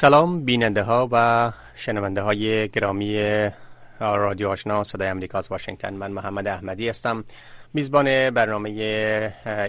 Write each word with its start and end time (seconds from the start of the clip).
سلام 0.00 0.44
بیننده 0.44 0.82
ها 0.82 1.08
و 1.12 1.52
شنونده 1.74 2.22
های 2.22 2.68
گرامی 2.68 3.40
رادیو 4.00 4.48
آشنا 4.48 4.84
صدای 4.84 5.08
امریکا 5.08 5.38
از 5.38 5.48
واشنگتن. 5.50 5.94
من 5.94 6.12
محمد 6.12 6.46
احمدی 6.46 6.88
هستم. 6.88 7.24
میزبان 7.74 8.30
برنامه 8.30 8.70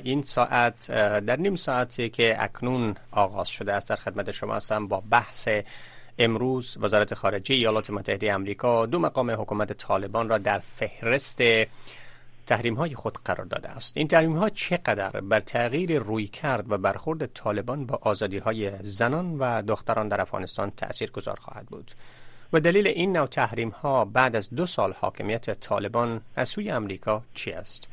این 0.03 0.23
ساعت 0.23 0.91
در 1.25 1.35
نیم 1.35 1.55
ساعتی 1.55 2.09
که 2.09 2.35
اکنون 2.39 2.95
آغاز 3.11 3.47
شده 3.49 3.73
است 3.73 3.89
در 3.89 3.95
خدمت 3.95 4.31
شما 4.31 4.53
هستم 4.53 4.87
با 4.87 5.03
بحث 5.09 5.47
امروز 6.19 6.77
وزارت 6.81 7.13
خارجه 7.13 7.55
ایالات 7.55 7.89
متحده 7.89 8.33
امریکا 8.33 8.85
دو 8.85 8.99
مقام 8.99 9.31
حکومت 9.31 9.73
طالبان 9.73 10.29
را 10.29 10.37
در 10.37 10.59
فهرست 10.59 11.41
تحریم 12.47 12.75
های 12.75 12.95
خود 12.95 13.17
قرار 13.25 13.45
داده 13.45 13.69
است. 13.69 13.97
این 13.97 14.07
تحریم 14.07 14.37
ها 14.37 14.49
چقدر 14.49 15.21
بر 15.21 15.39
تغییر 15.39 15.99
روی 15.99 16.27
کرد 16.27 16.71
و 16.71 16.77
برخورد 16.77 17.33
طالبان 17.33 17.85
با 17.85 17.99
آزادی 18.01 18.37
های 18.37 18.71
زنان 18.81 19.37
و 19.39 19.61
دختران 19.61 20.07
در 20.07 20.21
افغانستان 20.21 20.71
تأثیر 20.77 21.11
گذار 21.11 21.39
خواهد 21.41 21.65
بود؟ 21.65 21.91
و 22.53 22.59
دلیل 22.59 22.87
این 22.87 23.17
نوع 23.17 23.27
تحریم 23.27 23.69
ها 23.69 24.05
بعد 24.05 24.35
از 24.35 24.49
دو 24.49 24.65
سال 24.65 24.93
حاکمیت 24.93 25.59
طالبان 25.59 26.21
از 26.35 26.49
سوی 26.49 26.71
امریکا 26.71 27.23
چی 27.33 27.51
است؟ 27.51 27.87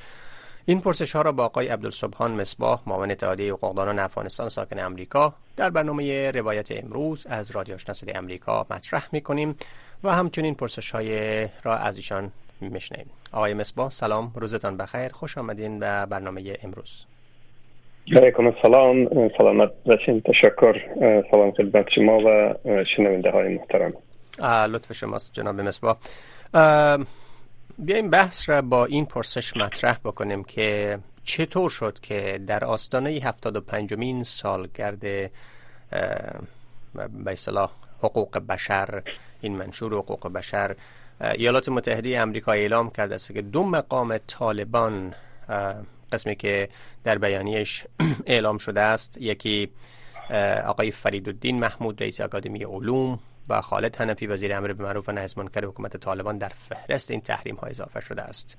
این 0.68 0.80
پرسش 0.80 1.16
ها 1.16 1.22
را 1.22 1.32
با 1.32 1.44
آقای 1.44 1.68
عبدالصبحان 1.68 2.40
مصباح 2.40 2.82
معاون 2.86 3.10
اتحادیه 3.10 3.52
حقوقدانان 3.52 3.98
افغانستان 3.98 4.48
ساکن 4.48 4.78
امریکا 4.78 5.34
در 5.56 5.70
برنامه 5.70 6.30
روایت 6.30 6.68
امروز 6.70 7.26
از 7.26 7.50
رادیو 7.50 7.74
آشنا 7.74 7.94
امریکا 8.14 8.66
مطرح 8.70 9.08
می 9.12 9.20
کنیم 9.20 9.56
و 10.04 10.12
همچنین 10.12 10.54
پرسش 10.54 10.90
های 10.90 11.48
را 11.62 11.76
از 11.76 11.96
ایشان 11.96 12.32
میشنیم 12.60 13.06
آقای 13.32 13.54
مصباح 13.54 13.90
سلام 13.90 14.32
روزتان 14.34 14.76
بخیر 14.76 15.08
خوش 15.08 15.38
آمدین 15.38 15.78
به 15.78 16.06
برنامه 16.06 16.56
امروز. 16.64 17.06
علیکم 18.16 18.46
السلام 18.46 19.08
سلامت 19.38 19.70
باشین 19.86 20.20
تشکر 20.20 20.74
سلام 21.30 21.50
خدمت 21.50 21.86
شما 21.94 22.18
و 22.18 22.54
شنونده 22.96 23.30
های 23.30 23.48
محترم. 23.48 23.92
لطف 24.72 24.92
شماست 24.92 25.32
جناب 25.32 25.60
مصباح. 25.60 25.96
بیایم 27.78 28.10
بحث 28.10 28.48
را 28.48 28.62
با 28.62 28.84
این 28.84 29.06
پرسش 29.06 29.56
مطرح 29.56 29.98
بکنیم 30.04 30.44
که 30.44 30.98
چطور 31.24 31.70
شد 31.70 31.98
که 32.00 32.40
در 32.46 32.64
آستانه 32.64 33.10
75 33.10 33.94
مین 33.94 34.22
سالگرد 34.22 35.00
به 35.00 35.30
اصطلاح 37.26 37.70
حقوق 38.02 38.38
بشر 38.38 39.02
این 39.40 39.56
منشور 39.56 39.94
حقوق 39.94 40.32
بشر 40.32 40.76
ایالات 41.20 41.68
متحده 41.68 42.20
امریکا 42.20 42.52
اعلام 42.52 42.90
کرده 42.90 43.14
است 43.14 43.32
که 43.32 43.42
دو 43.42 43.64
مقام 43.64 44.18
طالبان 44.18 45.14
قسمی 46.12 46.36
که 46.36 46.68
در 47.04 47.18
بیانیش 47.18 47.84
اعلام 48.26 48.58
شده 48.58 48.80
است 48.80 49.16
یکی 49.20 49.70
آقای 50.66 50.90
فریدالدین 50.90 51.58
محمود 51.60 52.02
رئیس 52.02 52.20
اکادمی 52.20 52.64
علوم 52.64 53.18
و 53.48 53.60
خالد 53.60 53.96
حنفی 53.96 54.26
وزیر 54.26 54.54
امر 54.54 54.72
به 54.72 54.84
معروف 54.84 55.08
و 55.08 55.12
نهی 55.12 55.28
منکر 55.36 55.64
حکومت 55.64 55.96
طالبان 55.96 56.38
در 56.38 56.48
فهرست 56.48 57.10
این 57.10 57.20
تحریم 57.20 57.56
ها 57.56 57.66
اضافه 57.66 58.00
شده 58.00 58.22
است. 58.22 58.56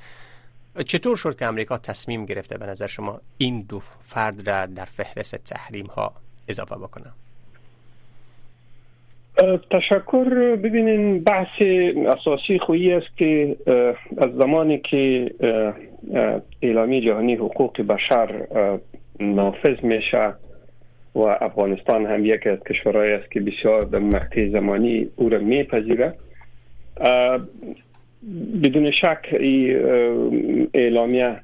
چطور 0.86 1.18
شد 1.18 1.40
که 1.40 1.46
امریکا 1.46 1.78
تصمیم 1.78 2.25
گرفته 2.25 2.58
به 2.58 2.66
نظر 2.66 2.88
شما 2.88 3.22
این 3.38 3.62
دو 3.62 3.81
فرد 4.02 4.50
را 4.50 4.66
در 4.66 4.86
فهرست 4.86 5.36
تحریم 5.36 5.86
ها 5.86 6.14
اضافه 6.48 6.75
بکنه؟ 6.75 7.14
تشکر. 9.72 10.55
ببینین 10.55 11.23
بحث 11.23 11.61
اساسی 12.07 12.59
خویی 12.59 12.94
است 12.94 13.17
که 13.17 13.55
از 14.17 14.29
زمانی 14.39 14.77
که 14.77 15.31
اعلامی 16.61 17.01
جهانی 17.01 17.35
حقوق 17.35 17.81
بشر 17.81 18.47
نافذ 19.19 19.83
میشه 19.83 20.33
و 21.16 21.19
افغانستان 21.19 22.05
هم 22.05 22.25
یکی 22.25 22.50
از 22.50 22.59
کشورهایی 22.59 23.11
است 23.11 23.31
که 23.31 23.39
بسیار 23.39 23.81
در 23.81 24.00
مقطع 24.00 24.50
زمانی 24.50 25.09
او 25.16 25.29
را 25.29 25.39
میپذیره 25.39 26.13
بدون 28.63 28.91
شک 28.91 29.25
اعلامیه 30.73 31.35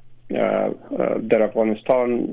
در 1.30 1.42
افغانستان 1.42 2.26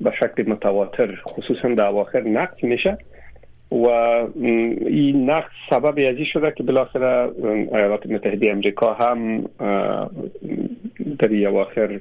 به 0.00 0.12
شکل 0.20 0.50
متواتر 0.50 1.14
خصوصا 1.28 1.68
در 1.68 1.86
اواخر 1.86 2.20
نقد 2.20 2.62
میشه. 2.62 2.98
و 3.70 3.86
این 4.86 5.30
نقد 5.30 5.50
سبب 5.70 5.98
ازی 6.08 6.24
شده 6.32 6.52
که 6.56 6.62
بالاخره 6.62 7.30
ایالات 7.72 8.06
متحده 8.06 8.50
امریکا 8.50 8.94
هم 8.94 9.44
در 11.18 11.46
اواخر 11.48 12.00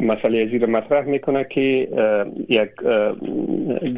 مسئله 0.00 0.38
ازی 0.38 0.58
رو 0.58 0.70
مطرح 0.70 1.04
می‌کنه 1.04 1.44
که 1.44 1.88
یک 2.48 2.70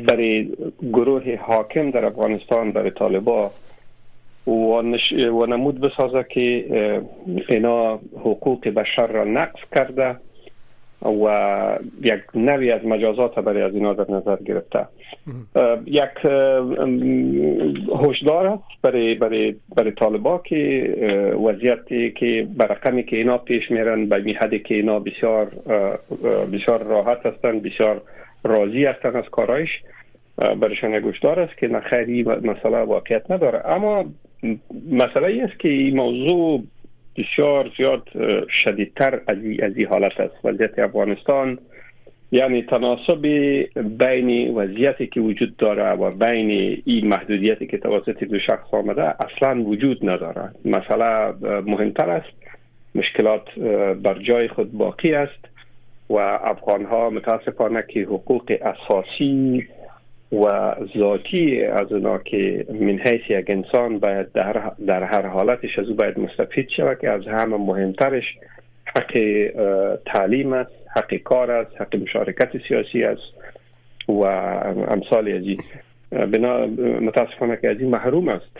برای 0.08 0.48
گروه 0.92 1.36
حاکم 1.36 1.90
در 1.90 2.04
افغانستان 2.04 2.72
برای 2.72 2.90
طالبا 2.90 3.50
و, 4.46 5.46
نمود 5.46 5.80
بسازه 5.80 6.26
که 6.30 6.64
اینا 7.48 8.00
حقوق 8.20 8.68
بشر 8.68 9.06
را 9.06 9.24
نقص 9.24 9.60
کرده. 9.74 10.16
و 11.04 11.78
یک 12.02 12.20
نوی 12.34 12.70
از 12.70 12.84
مجازات 12.84 13.38
برای 13.38 13.62
از 13.62 13.74
اینا 13.74 13.92
در 13.92 14.14
نظر 14.14 14.36
گرفته. 14.36 14.86
یک 15.86 16.26
هشدار 18.08 18.46
است 18.46 18.82
برای 18.82 19.14
برای 19.14 19.54
برای 19.76 19.90
طالبا 19.90 20.38
که 20.38 20.94
وضعیتی 21.44 22.10
که 22.10 22.46
برقمی 22.56 23.02
که 23.02 23.16
اینا 23.16 23.38
پیش 23.38 23.70
میرن 23.70 24.06
به 24.06 24.58
که 24.58 24.74
اینا 24.74 24.98
بسیار 24.98 25.46
بسیار 26.52 26.82
راحت 26.82 27.26
هستند 27.26 27.62
بسیار 27.62 28.02
راضی 28.44 28.84
هستند 28.84 29.16
از 29.16 29.24
کارایش 29.30 29.70
برایشان 30.36 30.94
یک 30.94 31.04
هشدار 31.04 31.40
است 31.40 31.58
که 31.58 31.68
نخیری 31.68 32.22
مسئله 32.22 32.78
واقعیت 32.78 33.30
نداره. 33.30 33.68
اما 33.68 34.04
مسئله 34.92 35.26
ای 35.26 35.40
است 35.40 35.58
که 35.58 35.68
این 35.68 35.96
موضوع 35.96 36.62
بسیار 37.16 37.70
زیاد 37.76 38.08
شدیدتر 38.64 39.20
از 39.26 39.76
این 39.76 39.86
حالت 39.86 40.20
است. 40.20 40.34
وضعیت 40.44 40.78
افغانستان 40.78 41.58
یعنی 42.32 42.62
تناسب 42.62 43.22
بین 43.98 44.54
وضعیتی 44.54 45.06
که 45.06 45.20
وجود 45.20 45.56
داره 45.56 45.90
و 45.92 46.10
بین 46.10 46.82
این 46.84 47.06
محدودیتی 47.06 47.66
که 47.66 47.78
توسط 47.78 48.24
دو 48.24 48.38
شخص 48.38 48.74
آمده 48.74 49.14
اصلا 49.24 49.62
وجود 49.62 50.10
نداره 50.10 50.50
مسئله 50.64 51.32
مهمتر 51.60 52.10
است. 52.10 52.32
مشکلات 52.94 53.58
بر 54.02 54.18
جای 54.18 54.48
خود 54.48 54.72
باقی 54.72 55.14
است 55.14 55.48
و 56.10 56.14
افغان 56.44 56.84
ها 56.84 57.10
متاسفانه 57.10 57.84
که 57.88 58.00
حقوق 58.00 58.52
اساسی 58.62 59.66
و 60.42 60.74
ذاتی 60.98 61.64
از 61.64 61.92
اونا 61.92 62.18
که 62.18 62.66
من 62.68 62.98
حیث 62.98 63.20
یک 63.28 63.50
انسان 63.50 63.98
باید 63.98 64.32
در, 64.32 64.72
در 64.86 65.02
هر 65.02 65.26
حالتش 65.26 65.78
از 65.78 65.88
او 65.88 65.94
باید 65.94 66.18
مستفید 66.18 66.68
شود 66.76 66.98
که 67.00 67.10
از 67.10 67.22
همه 67.26 67.56
مهمترش 67.56 68.24
حق 68.96 69.12
تعلیم 70.06 70.52
است 70.52 70.70
حق 70.96 71.14
کار 71.14 71.50
است 71.50 71.80
حق 71.80 71.96
مشارکت 71.96 72.50
سیاسی 72.68 73.04
است 73.04 73.22
و 74.08 74.22
امثال 74.88 75.28
از 75.28 75.44
بنا 76.30 76.66
متاسفانه 77.00 77.56
که 77.56 77.70
از 77.70 77.76
این 77.80 77.90
محروم 77.90 78.28
است. 78.28 78.56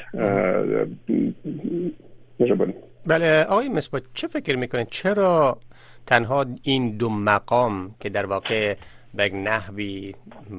بله 3.06 3.42
آقای 3.42 3.68
مصباح 3.68 4.00
چه 4.14 4.28
فکر 4.28 4.56
می‌کنید؟ 4.56 4.88
چرا 4.90 5.58
تنها 6.06 6.46
این 6.62 6.96
دو 6.96 7.08
مقام 7.08 7.94
که 8.00 8.08
در 8.08 8.26
واقع 8.26 8.74
به 9.16 9.28
نحوی 9.28 10.14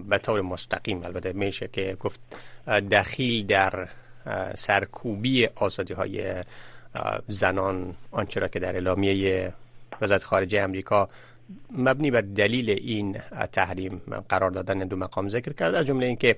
به 0.10 0.18
طور 0.18 0.42
مستقیم 0.42 1.04
البته 1.04 1.34
میشه 1.34 1.68
که 1.74 1.98
گفت 2.00 2.20
دخیل 2.92 3.46
در 3.48 3.90
سرکوبی 4.56 5.48
آزادی 5.56 5.94
های 5.94 6.44
زنان 7.28 7.96
آنچه 8.12 8.40
را 8.40 8.48
که 8.48 8.60
در 8.60 8.74
اعلامیه 8.74 9.54
وزارت 10.02 10.24
خارجه 10.24 10.62
امریکا 10.62 11.10
مبنی 11.72 12.12
بر 12.12 12.22
دلیل 12.22 12.70
این 12.70 13.18
تحریم 13.52 14.02
قرار 14.30 14.52
دادن 14.52 14.80
دو 14.80 14.96
مقام 14.96 15.30
ذکر 15.30 15.54
کرده 15.54 15.78
از 15.78 15.86
جمله 15.86 16.06
اینکه 16.06 16.36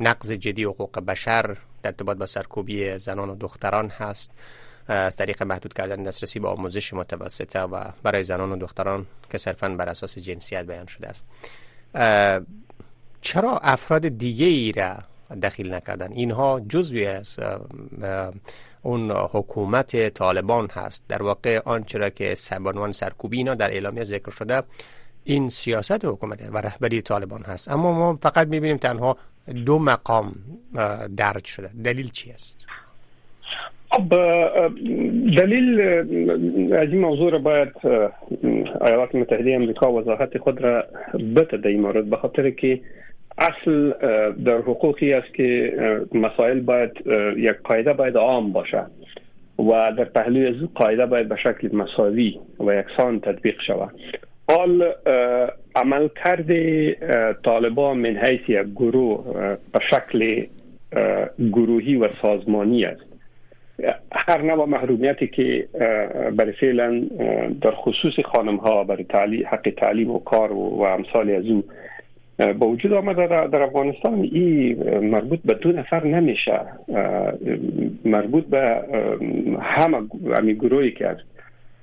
نقض 0.00 0.32
جدی 0.32 0.64
حقوق 0.64 1.00
بشر 1.00 1.56
در 1.82 1.90
ارتباط 1.90 2.16
با 2.16 2.26
سرکوبی 2.26 2.98
زنان 2.98 3.30
و 3.30 3.34
دختران 3.34 3.88
هست. 3.88 4.32
از 4.86 5.16
طریق 5.16 5.42
محدود 5.42 5.74
کردن 5.74 6.02
دسترسی 6.02 6.38
به 6.40 6.48
آموزش 6.48 6.94
متوسطه 6.94 7.60
و 7.60 7.84
برای 8.02 8.24
زنان 8.24 8.52
و 8.52 8.56
دختران 8.56 9.06
که 9.30 9.38
صرفا 9.38 9.68
بر 9.68 9.88
اساس 9.88 10.18
جنسیت 10.18 10.66
بیان 10.66 10.86
شده 10.86 11.08
است. 11.08 11.26
چرا 13.20 13.58
افراد 13.58 14.08
دیگه 14.08 14.46
ای 14.46 14.72
را 14.72 14.96
دخیل 15.42 15.74
نکردن؟ 15.74 16.12
اینها 16.12 16.60
جزوی 16.60 17.06
از 17.06 17.36
اون 18.82 19.10
حکومت 19.10 20.08
طالبان 20.08 20.68
هست. 20.72 21.04
در 21.08 21.22
واقع 21.22 21.60
آنچه 21.64 21.98
را 21.98 22.10
که 22.10 22.34
سبانوان 22.34 22.92
سرکوبی 22.92 23.36
اینا 23.36 23.54
در 23.54 23.70
اعلامیه 23.70 24.04
ذکر 24.04 24.30
شده 24.30 24.62
این 25.24 25.48
سیاست 25.48 26.04
حکومت 26.04 26.48
و 26.52 26.58
رهبری 26.58 27.02
طالبان 27.02 27.42
هست. 27.42 27.68
اما 27.68 27.92
ما 27.92 28.18
فقط 28.22 28.48
می‌بینیم 28.48 28.76
تنها 28.76 29.16
دو 29.66 29.78
مقام 29.78 30.34
درج 31.16 31.44
شده. 31.44 31.70
دلیل 31.84 32.10
چی 32.10 32.32
است؟ 32.32 32.66
خب 33.92 34.08
دلیل 35.36 35.80
از 36.74 36.88
این 36.88 37.00
موضوع 37.00 37.30
را 37.30 37.38
باید 37.38 37.68
ایالات 38.86 39.14
متحده 39.14 39.54
امریکا 39.54 39.92
وضاحت 39.92 40.38
خود 40.38 40.60
را 40.60 40.84
بده 41.36 41.56
در 41.56 41.68
این 41.68 41.80
مورد 41.80 42.10
به 42.10 42.16
خاطر 42.16 42.50
که 42.50 42.80
اصل 43.38 43.92
در 44.44 44.58
حقوقی 44.58 45.12
است 45.12 45.34
که 45.34 45.72
مسائل 46.14 46.60
باید 46.60 46.90
یک 47.36 47.56
قاعده 47.64 47.92
باید 47.92 48.16
عام 48.16 48.52
باشه 48.52 48.86
و 49.58 49.92
در 49.98 50.04
پهلوی 50.04 50.46
از 50.46 50.54
قاعده 50.74 51.06
باید 51.06 51.28
به 51.28 51.36
شکل 51.36 51.76
مساوی 51.76 52.40
و 52.60 52.74
یکسان 52.74 53.20
تطبیق 53.20 53.60
شود. 53.66 53.94
حال 54.48 54.92
عمل 55.74 56.08
کرده 56.24 56.96
طالبان 57.44 57.96
من 57.98 58.16
حیث 58.16 58.40
یک 58.48 58.66
گروه 58.76 59.24
به 59.72 59.80
شکل 59.90 60.46
گروهی 61.52 61.96
و 61.96 62.08
سازمانی 62.22 62.84
است. 62.84 63.11
هر 64.12 64.42
نوع 64.42 64.68
محرومیتی 64.68 65.26
که 65.26 65.68
برای 66.36 66.52
فعلا 66.52 67.00
در 67.60 67.70
خصوص 67.70 68.12
خانم 68.24 68.56
ها 68.56 68.84
برای 68.84 69.04
تعلیم 69.04 69.46
حق 69.46 69.72
تعلیم 69.76 70.10
و 70.10 70.18
کار 70.18 70.52
و 70.52 70.82
امثال 70.82 71.30
از 71.30 71.46
او 71.46 71.64
با 72.58 72.66
وجود 72.66 72.92
آمده 72.92 73.26
در 73.26 73.62
افغانستان 73.62 74.28
این 74.32 74.82
مربوط 75.00 75.38
به 75.44 75.54
دو 75.54 75.72
نفر 75.72 76.06
نمیشه. 76.06 76.60
مربوط 78.04 78.44
به 78.44 78.82
همه 79.60 79.98
همی 80.38 80.54
گروهی 80.54 80.90
که 80.90 81.06
است 81.06 81.22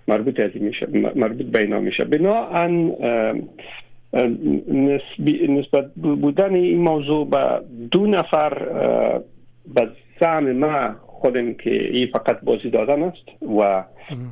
مربوط 0.08 0.40
از 0.40 0.52
میشه 0.56 0.88
مربوط 1.16 1.46
به 1.46 1.62
اینا 1.62 1.80
میشه. 1.80 2.04
بناهن 2.04 2.92
نسبت 5.50 5.92
بودن 5.96 6.54
این 6.54 6.80
موضوع 6.82 7.30
به 7.30 7.62
دو 7.92 8.06
نفر 8.08 8.54
به 9.76 9.88
زعم 10.20 10.52
ما 10.52 10.96
خودم 11.20 11.54
که 11.54 11.72
این 11.72 12.08
فقط 12.08 12.40
بازی 12.44 12.70
دادن 12.70 13.04
است 13.04 13.44
و 13.60 13.84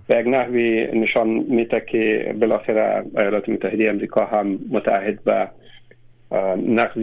به 0.08 0.20
یک 0.20 0.28
نحوی 0.28 0.88
نشان 0.94 1.28
میده 1.28 1.84
که 1.92 2.36
بالاخره 2.42 3.06
ایالات 3.18 3.50
متحده 3.50 3.90
امریکا 3.90 4.26
هم 4.26 4.60
متعهد 4.72 5.24
به 5.24 5.48
نقض 6.68 6.98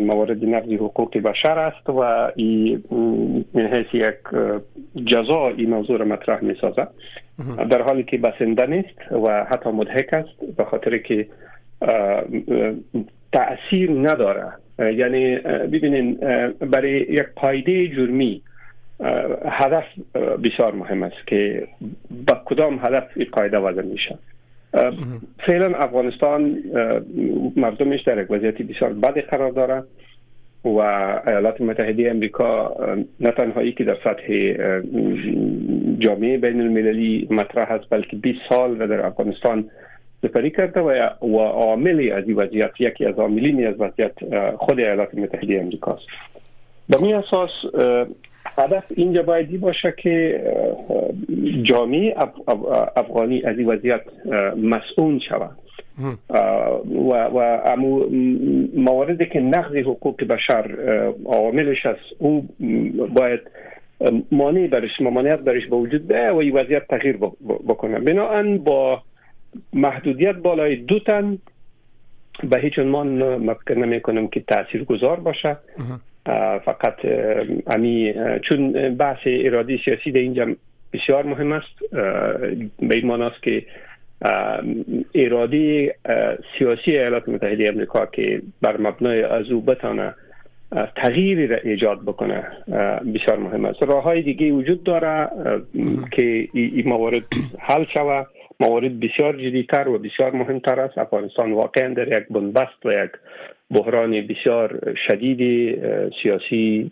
موارد 0.00 0.44
نقض 0.44 0.72
حقوق 0.72 1.18
بشر 1.18 1.58
است 1.58 1.90
و 1.90 2.30
این 2.36 2.84
من 3.54 3.66
حیث 3.66 3.86
یک 3.94 4.14
جزا 5.06 5.48
این 5.48 5.70
موضوع 5.70 5.98
را 5.98 6.04
مطرح 6.04 6.44
می 6.44 6.54
سازد 6.60 6.88
در 7.70 7.82
حالی 7.82 8.02
که 8.02 8.18
بسنده 8.18 8.66
نیست 8.66 9.12
و 9.12 9.44
حتی 9.44 9.70
مدهک 9.70 10.14
است 10.14 10.56
به 10.56 10.64
خاطر 10.64 10.98
که 10.98 11.26
تأثیر 13.32 13.90
نداره. 13.90 14.52
یعنی 14.78 15.36
ببینین 15.72 16.14
برای 16.60 16.90
یک 16.90 17.26
قاعده 17.36 17.88
جرمی 17.88 18.42
هدف 19.44 19.84
بسیار 20.14 20.74
مهم 20.74 21.02
است 21.02 21.26
که 21.26 21.68
با 22.28 22.40
کدام 22.44 22.78
هدف 22.82 23.04
این 23.16 23.26
قاعده 23.32 23.58
وضع 23.58 23.82
میشه. 23.82 24.18
فعلا 25.46 25.78
افغانستان 25.78 26.62
مردمش 27.56 28.02
در 28.02 28.22
یک 28.22 28.30
وضعیت 28.30 28.62
بسیار 28.62 28.92
بدی 28.92 29.20
قرار 29.20 29.50
داره 29.50 29.82
و 30.64 30.78
ایالات 31.26 31.60
متحده 31.60 32.10
امریکا 32.10 32.76
نه 33.20 33.30
تنهایی 33.30 33.72
که 33.72 33.84
در 33.84 33.96
سطح 34.04 34.54
جامعه 35.98 36.38
بین 36.38 36.60
المللی 36.60 37.28
مطرح 37.30 37.70
است 37.70 37.84
بلکه 37.90 38.16
20 38.16 38.38
سال 38.48 38.86
در 38.86 39.06
افغانستان 39.06 39.70
سپری 40.22 40.50
کرده 40.50 40.80
و 40.80 41.38
عاملی 41.38 42.10
از 42.10 42.24
این 42.28 42.36
وضعیت 42.36 42.70
یکی 42.78 43.06
از 43.06 43.14
عاملین 43.14 43.66
از 43.66 43.74
وضعیت 43.78 44.12
خود 44.56 44.80
ایالات 44.80 45.14
متحده 45.14 45.60
امریکا 45.60 45.92
است 45.92 46.06
به 46.88 46.98
می 47.02 47.14
اساس 47.14 47.50
هدف 48.58 48.84
اینجا 48.96 49.22
بایدی 49.22 49.58
باشه 49.58 49.94
که 49.96 50.44
جامعه 51.62 52.14
افغانی 52.96 53.42
از 53.42 53.58
این 53.58 53.66
وضعیت 53.66 54.02
مسئول 54.56 55.18
شود 55.28 55.56
و 56.88 57.24
و 57.24 57.60
امو 57.66 58.04
مواردی 58.74 59.26
که 59.26 59.40
نقض 59.40 59.76
حقوق 59.76 60.24
بشر 60.24 60.76
عاملش 61.24 61.86
است 61.86 62.00
او 62.18 62.48
باید 63.16 63.40
مانع 64.32 64.66
برش 64.66 65.00
ممانعت 65.00 65.40
برش 65.40 65.66
به 65.66 65.76
وجود 65.76 66.10
و 66.10 66.36
این 66.36 66.56
وضعیت 66.56 66.88
تغییر 66.88 67.16
بکنه. 67.68 67.98
بناهن 67.98 68.58
با 68.58 69.02
محدودیت 69.72 70.34
بالای 70.34 70.76
دو 70.76 70.98
تن 70.98 71.38
به 72.42 72.60
هیچ 72.60 72.78
عنوان 72.78 73.36
مفکر 73.36 73.74
نمی 73.74 74.00
کنم 74.00 74.28
که 74.28 74.40
تاثیر 74.40 74.84
گذار 74.84 75.20
باشه 75.20 75.56
فقط 76.64 76.94
امی 77.66 78.14
چون 78.48 78.94
بحث 78.94 79.18
ارادی 79.24 79.80
سیاسی 79.84 80.12
در 80.12 80.18
اینجا 80.18 80.46
بسیار 80.92 81.24
مهم 81.24 81.52
است 81.52 81.94
به 82.78 82.96
این 82.96 83.06
معناست 83.06 83.42
که 83.42 83.62
ارادی 85.14 85.90
سیاسی 86.58 86.90
ایالات 86.90 87.28
متحده 87.28 87.68
امریکا 87.68 88.06
که 88.06 88.42
بر 88.62 88.80
مبنای 88.80 89.22
از 89.22 89.50
او 89.50 89.60
بتانه 89.60 90.14
تغییری 90.96 91.46
را 91.46 91.56
ایجاد 91.56 92.02
بکنه 92.02 92.44
بسیار 93.14 93.38
مهم 93.38 93.64
است. 93.64 93.82
راه 93.82 94.02
های 94.02 94.22
دیگه 94.22 94.52
وجود 94.52 94.82
داره 94.82 95.28
که 96.12 96.48
این 96.52 96.88
موارد 96.88 97.22
حل 97.58 97.84
شوه. 97.94 98.24
موارد 98.60 99.00
بسیار 99.00 99.36
جدیتر 99.36 99.88
و 99.88 99.98
بسیار 99.98 100.30
مهمتر 100.30 100.80
است. 100.80 100.98
افغانستان 100.98 101.52
واقعا 101.52 101.94
در 101.94 102.18
یک 102.18 102.28
بنبست 102.30 102.86
و 102.86 102.92
یک 102.92 103.10
بحران 103.70 104.26
بسیار 104.26 104.94
شدید 105.08 105.40
سیاسی 106.22 106.90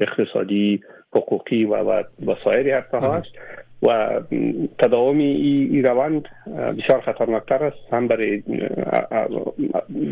اقتصادی 0.00 0.80
حقوقی 1.12 1.64
و 1.64 1.74
و 2.26 2.34
سایر 2.44 2.74
حرفه 2.74 2.98
هست. 2.98 3.32
و 3.82 4.20
تداوم 4.78 5.18
این 5.18 5.84
روند 5.84 6.22
بسیار 6.46 7.00
خطرناکتر 7.00 7.64
است 7.64 7.92
هم 7.92 8.08
برای 8.08 8.42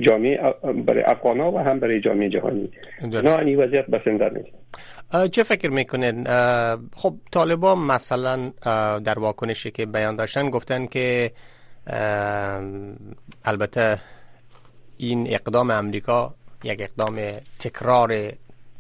جامعه 0.01 0.39
برای 0.87 1.03
افغان 1.03 1.41
و 1.41 1.59
هم 1.59 1.81
برای 1.81 2.01
جامعه 2.01 2.29
جهانی. 2.29 2.71
نه 3.03 3.39
این 3.39 3.59
وضعیت 3.61 3.87
بسنده 3.87 4.31
نیست. 4.35 5.31
چه 5.33 5.43
فکر 5.43 5.71
می‌کنین؟ 5.71 6.25
خب 6.93 7.15
طالبان 7.33 7.79
مثلا 7.79 8.37
در 9.05 9.19
واکنشی 9.19 9.71
که 9.71 9.87
بیان 9.87 10.17
داشتن 10.17 10.51
گفتن 10.51 10.87
که 10.87 11.31
البته 13.45 13.97
این 14.99 15.35
اقدام 15.35 15.71
امریکا 15.71 16.35
یک 16.65 16.81
اقدام 16.81 17.21
تکرار 17.59 18.33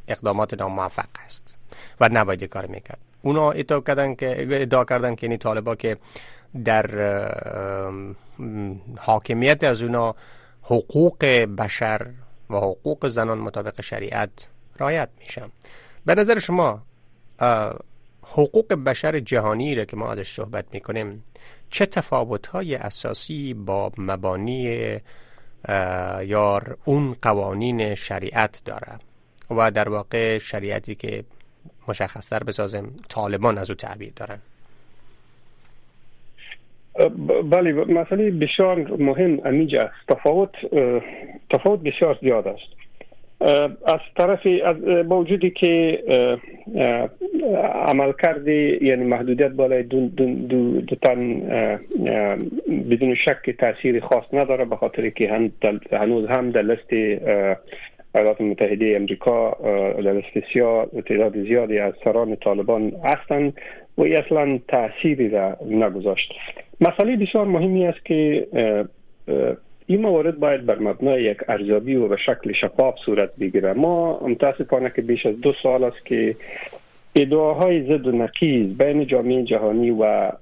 اقدامات 0.08 0.54
ناموفق 0.54 1.08
است 1.24 1.58
و 2.00 2.08
نباید 2.12 2.44
کار 2.44 2.66
می‌کرد. 2.66 2.98
اونا 3.22 3.50
ادعا 3.50 3.80
کردن 3.80 4.14
که 4.14 4.46
ادعا 4.62 4.84
کردن 4.84 5.14
که 5.14 5.26
این 5.26 5.36
طالبا 5.36 5.74
که 5.74 5.96
در 6.64 6.86
حاکمیت 8.98 9.64
از 9.64 9.82
اونا 9.82 10.14
حقوق 10.62 11.24
بشر 11.58 12.06
و 12.50 12.56
حقوق 12.56 13.08
زنان 13.08 13.38
مطابق 13.38 13.80
شریعت 13.80 14.30
رایت 14.78 15.08
میشن. 15.20 15.48
به 16.06 16.14
نظر 16.14 16.38
شما 16.38 16.82
حقوق 18.22 18.74
بشر 18.74 19.20
جهانی 19.20 19.74
را 19.74 19.84
که 19.84 19.96
ما 19.96 20.12
ازش 20.12 20.32
صحبت 20.32 20.64
می‌کنیم 20.72 21.24
چه 21.70 21.86
تفاوت 21.86 22.46
های 22.46 22.74
اساسی 22.74 23.54
با 23.54 23.92
مبانی 23.98 25.00
یا 26.22 26.60
اون 26.84 27.16
قوانین 27.22 27.94
شریعت 27.94 28.62
داره. 28.64 28.98
و 29.50 29.70
در 29.70 29.88
واقع 29.88 30.38
شریعتی 30.38 30.94
که 30.94 31.24
مشخصتر 31.88 32.44
بسازیم 32.44 32.96
طالبان 33.08 33.58
از 33.58 33.70
او 33.70 33.76
تعبیر 33.76 34.12
دارن. 34.16 34.38
بله 37.50 37.72
مسئله 37.72 38.30
بسیار 38.30 38.78
مهم 38.78 39.40
امیجا 39.44 39.90
تفاوت 40.08 40.50
تفاوت 41.50 41.80
بسیار 41.80 42.18
زیاد 42.20 42.48
است. 42.48 42.87
از 43.84 44.00
طرف 44.16 44.46
با 45.08 45.18
وجودی 45.18 45.50
که 45.50 46.02
عمل 47.74 48.12
کرده 48.22 48.84
یعنی 48.84 49.04
محدودیت 49.04 49.50
بالای 49.50 49.82
دو, 49.82 50.08
دو, 50.08 50.34
دو, 50.34 50.80
دو 50.80 50.96
تن 50.96 51.40
بدون 52.90 53.14
شک 53.14 53.50
تاثیر 53.50 54.00
خاص 54.00 54.24
نداره 54.32 54.64
به 54.64 54.76
خاطر 54.76 55.08
که 55.08 55.50
هنوز 55.92 56.26
هم 56.28 56.50
در 56.50 56.62
لست 56.62 56.92
ایالات 58.14 58.40
متحده 58.40 58.92
امریکا 58.96 59.56
در 60.04 60.12
لست 60.12 60.52
سیاه 60.52 60.86
تعداد 61.06 61.42
زیادی 61.42 61.78
از 61.78 61.94
سران 62.04 62.36
طالبان 62.36 62.92
هستند 63.04 63.52
و 63.98 64.02
اصلا 64.02 64.58
تأثیری 64.68 65.28
را 65.28 65.56
نگذاشت. 65.70 66.32
مسئله 66.80 67.16
بسیار 67.16 67.44
مهمی 67.46 67.86
است 67.86 68.04
که 68.04 68.46
این 69.90 70.00
موارد 70.00 70.38
باید 70.38 70.66
بر 70.66 70.78
مبنای 70.78 71.22
یک 71.22 71.38
ارزیابی 71.48 71.94
و 71.94 72.08
به 72.08 72.16
شکل 72.16 72.52
شفاف 72.52 72.94
صورت 73.04 73.36
بگیره 73.36 73.72
ما 73.72 74.20
متاسفانه 74.28 74.92
که 74.96 75.02
بیش 75.02 75.26
از 75.26 75.40
دو 75.40 75.52
سال 75.62 75.84
است 75.84 76.06
که 76.06 76.36
ادعاهای 77.16 77.82
ضد 77.82 78.06
و 78.06 78.12
نقیز 78.12 78.78
بین 78.78 79.06
جامعه 79.06 79.44
جهانی 79.44 79.90
و 79.90 80.32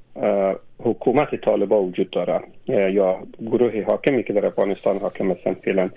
حکومت 0.78 1.34
طالبا 1.34 1.82
وجود 1.82 2.10
داره 2.10 2.40
یا 2.68 3.18
گروه 3.46 3.82
حاکمی 3.82 4.22
که 4.24 4.32
در 4.32 4.46
افغانستان 4.46 4.96
حاکم 4.96 5.30
هستن 5.30 5.54
فعلا. 5.54 5.90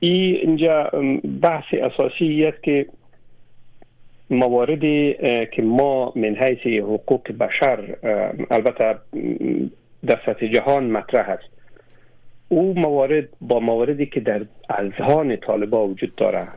اینجا 0.00 0.90
بحث 1.42 1.74
اساسی 1.74 2.44
است 2.44 2.62
که 2.62 2.86
مواردی 4.30 5.14
که 5.52 5.62
ما 5.62 6.12
من 6.16 6.36
حیث 6.36 6.82
حقوق 6.82 7.32
بشر 7.32 7.96
البته 8.50 8.94
در 10.06 10.20
سطح 10.26 10.46
جهان 10.46 10.90
مطرح 10.90 11.28
است. 11.28 11.58
او 12.48 12.74
موارد 12.80 13.28
با 13.40 13.60
مواردی 13.60 14.06
که 14.06 14.20
در 14.20 14.40
اذهان 14.70 15.36
طالبا 15.36 15.88
وجود 15.88 16.14
داره 16.14 16.48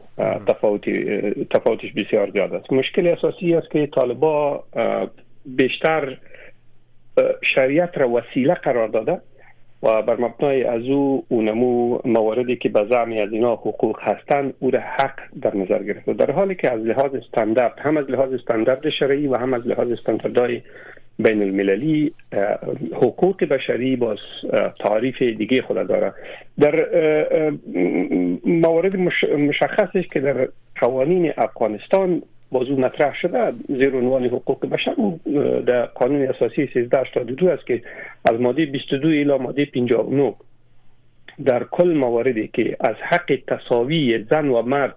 تفاوتی 0.47 1.21
تفاوتش 1.45 1.91
بسیار 1.93 2.31
زیاد 2.31 2.53
است. 2.53 2.73
مشکل 2.73 3.07
اساسی 3.07 3.55
است 3.55 3.71
که 3.71 3.87
طالبا 3.87 4.63
بیشتر 5.45 6.17
شریعت 7.55 7.97
را 7.97 8.09
وسیله 8.09 8.53
قرار 8.53 8.87
داده 8.87 9.21
و 9.83 10.01
بر 10.01 10.19
مبنای 10.19 10.63
از 10.63 10.81
او 10.83 11.25
اونمو 11.27 11.99
مواردی 12.05 12.55
که 12.55 12.69
به 12.69 12.85
زعم 12.89 13.11
از 13.11 13.33
اینا 13.33 13.55
حقوق 13.55 13.99
هستند 14.01 14.53
او 14.59 14.71
را 14.71 14.79
حق 14.79 15.19
در 15.41 15.55
نظر 15.55 15.83
گرفته. 15.83 16.13
در 16.13 16.31
حالی 16.31 16.55
که 16.55 16.71
از 16.71 16.81
لحاظ 16.81 17.15
استاندارد 17.15 17.79
هم 17.79 17.97
از 17.97 18.05
لحاظ 18.09 18.33
استاندارد 18.33 18.89
شرعی 18.89 19.27
و 19.27 19.35
هم 19.35 19.53
از 19.53 19.67
لحاظ 19.67 19.91
استانداردهای 19.91 20.61
بین 21.23 21.41
المللی 21.41 22.11
حقوق 22.93 23.43
بشری 23.43 23.95
باز 23.95 24.17
تعریف 24.79 25.21
دیگه 25.21 25.61
خود 25.61 25.87
داره. 25.87 26.13
در 26.59 26.85
موارد 28.45 28.95
مشخصش 29.37 30.07
که 30.13 30.19
در 30.19 30.47
قوانین 30.75 31.33
افغانستان 31.37 32.21
بازو 32.51 32.75
مطرح 32.75 33.15
شده 33.21 33.53
زیر 33.67 33.95
عنوان 33.95 34.25
حقوق 34.25 34.65
بشر 34.65 34.95
در 35.67 35.85
قانون 35.85 36.27
اساسی 36.27 36.61
1382 36.61 37.49
است 37.49 37.67
که 37.67 37.81
از 38.31 38.39
ماده 38.39 38.65
22 38.65 39.07
الی 39.07 39.37
ماده 39.37 39.65
59 39.65 40.33
در 41.45 41.63
کل 41.63 41.93
مواردی 41.97 42.49
که 42.53 42.77
از 42.79 42.95
حق 43.01 43.39
تصاوی 43.47 44.25
زن 44.29 44.47
و 44.47 44.61
مرد 44.61 44.95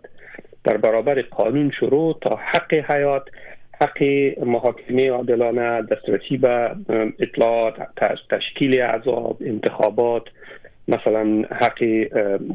در 0.64 0.76
برابر 0.76 1.22
قانون 1.22 1.70
شروع 1.70 2.18
تا 2.20 2.36
حق 2.36 2.74
حیات 2.74 3.22
حق 3.80 4.02
محاکمه 4.46 5.10
عادلانه 5.10 5.82
دسترسی 5.82 6.36
به 6.36 6.70
اطلاعات 7.18 7.74
تشکیل 8.30 8.80
اعضا 8.80 9.36
انتخابات 9.40 10.22
مثلا 10.88 11.44
حق 11.50 11.84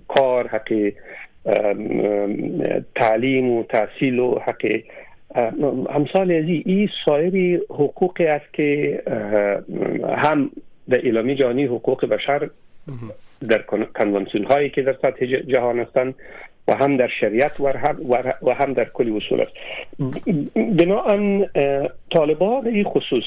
کار 0.07 0.47
حق 0.47 0.91
تعلیم 2.95 3.49
و 3.51 3.63
تحصیل 3.63 4.19
و 4.19 4.39
حق 4.39 4.81
همسال 5.89 6.31
از 6.31 6.45
این 6.45 6.89
سایری 7.05 7.55
حقوقی 7.69 8.25
است 8.25 8.53
که 8.53 9.01
هم 10.17 10.51
در 10.89 10.97
اعلامی 10.97 11.35
جهانی 11.35 11.65
حقوق 11.65 12.05
بشر 12.05 12.49
در 13.49 13.61
کنوانسیون 13.93 14.43
هایی 14.45 14.69
که 14.69 14.81
در 14.81 14.95
سطح 15.01 15.25
جهان 15.25 15.79
هستند 15.79 16.15
و 16.69 16.73
هم 16.75 16.97
در 16.97 17.09
شریعت 17.19 17.59
و 18.41 18.53
هم 18.53 18.73
در 18.73 18.85
کلی 18.85 19.17
اصول 19.17 19.41
است 19.41 19.51
بناهن 20.55 21.45
طالبان 22.15 22.67
این 22.67 22.83
خصوص 22.83 23.23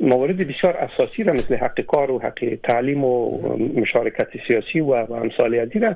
موارد 0.00 0.36
بسیار 0.36 0.76
اساسی 0.76 1.22
را 1.22 1.32
مثل 1.32 1.54
حق 1.54 1.80
کار 1.80 2.10
و 2.10 2.18
حق 2.18 2.58
تعلیم 2.62 3.04
و 3.04 3.38
مشارکت 3.80 4.28
سیاسی 4.48 4.80
و 4.80 4.92
امثال 4.92 5.54
ازی 5.54 5.78
را 5.78 5.94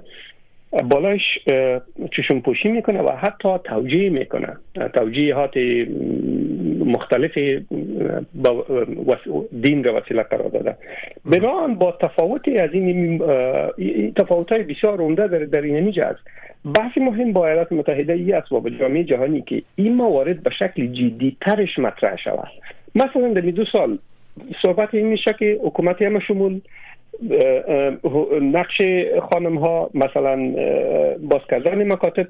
بالایش 0.73 1.23
چشم 2.17 2.41
پوشی 2.41 2.69
می‌کنه 2.69 3.03
و 3.03 3.11
حتی 3.11 3.49
توجیه 3.65 4.11
می‌کنه. 4.11 4.57
توجیهات 4.95 5.57
مختلف 6.85 7.39
دین 9.63 9.85
را 9.85 9.95
وسیله 9.95 10.23
قرار 10.23 10.49
داده. 10.49 10.77
بنابراین 11.25 11.75
با 11.75 11.93
تفاوت 12.01 12.49
از 12.49 12.71
این 12.73 13.19
تفاوت 14.17 14.53
های 14.53 14.63
بسیار 14.63 15.01
عمده 15.01 15.27
در, 15.27 15.39
در 15.39 15.63
این 15.63 15.89
است. 15.89 16.21
بحث 16.75 16.99
مهم 16.99 17.33
با 17.33 17.47
ایالات 17.47 17.73
متحده 17.73 18.13
ای 18.13 18.33
است 18.33 18.53
و 18.53 18.61
با 18.61 18.71
جامعه 18.71 19.05
جهانی 19.05 19.41
که 19.41 19.63
این 19.77 19.95
موارد 19.95 20.43
به 20.43 20.51
شکل 20.51 20.87
جدی 20.87 21.37
ترش 21.41 21.79
مطرح 21.79 22.17
شود. 22.17 22.49
مثلا 22.95 23.29
در 23.29 23.41
دو 23.41 23.65
سال 23.73 23.99
صحبت 24.63 24.95
این 24.95 25.07
میشه 25.07 25.33
که 25.39 25.61
حکومت 25.63 26.03
هم 26.03 26.19
شمول 26.19 26.61
نقش 28.43 28.81
خانم 29.31 29.59
ها 29.59 29.91
مثلا 29.95 30.37
باز 31.21 31.41
کردن 31.51 31.93
مکاتب. 31.93 32.27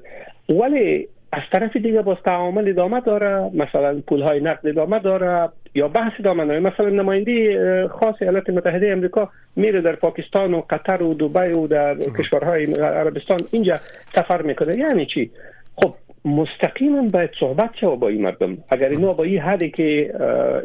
ولی 0.49 1.07
از 1.31 1.41
طرف 1.51 1.77
دیگه 1.77 2.01
باز 2.01 2.17
تعامل 2.25 2.69
ادامه 2.69 3.01
داره 3.01 3.51
مثلا 3.53 4.01
پول 4.07 4.21
های 4.21 4.39
نقد 4.39 4.67
ادامه 4.67 4.99
داره 4.99 5.49
یا 5.75 5.87
بحث 5.87 6.11
ادامه 6.19 6.45
داره 6.45 6.59
مثلا 6.59 6.89
نماینده 6.89 7.87
خاص 7.87 8.15
ایالات 8.21 8.49
متحده 8.49 8.91
امریکا 8.91 9.29
میره 9.55 9.81
در 9.81 9.95
پاکستان 9.95 10.53
و 10.53 10.61
قطر 10.69 11.03
و 11.03 11.13
دبی 11.13 11.53
و 11.53 11.67
در 11.67 11.95
کشورهای 11.95 12.73
عربستان 12.73 13.39
اینجا 13.51 13.77
سفر 14.15 14.41
می‌کنه. 14.41 14.77
یعنی 14.77 15.05
چی؟ 15.05 15.31
خب 15.75 15.93
مستقیما 16.25 17.01
باید 17.01 17.29
صحبت 17.39 17.69
شود 17.81 17.99
با 17.99 18.07
این 18.07 18.21
مردم. 18.21 18.57
اگر 18.69 18.89
اینا 18.89 19.13
با 19.13 19.23
این 19.23 19.39
حدی 19.39 19.71
که 19.71 20.13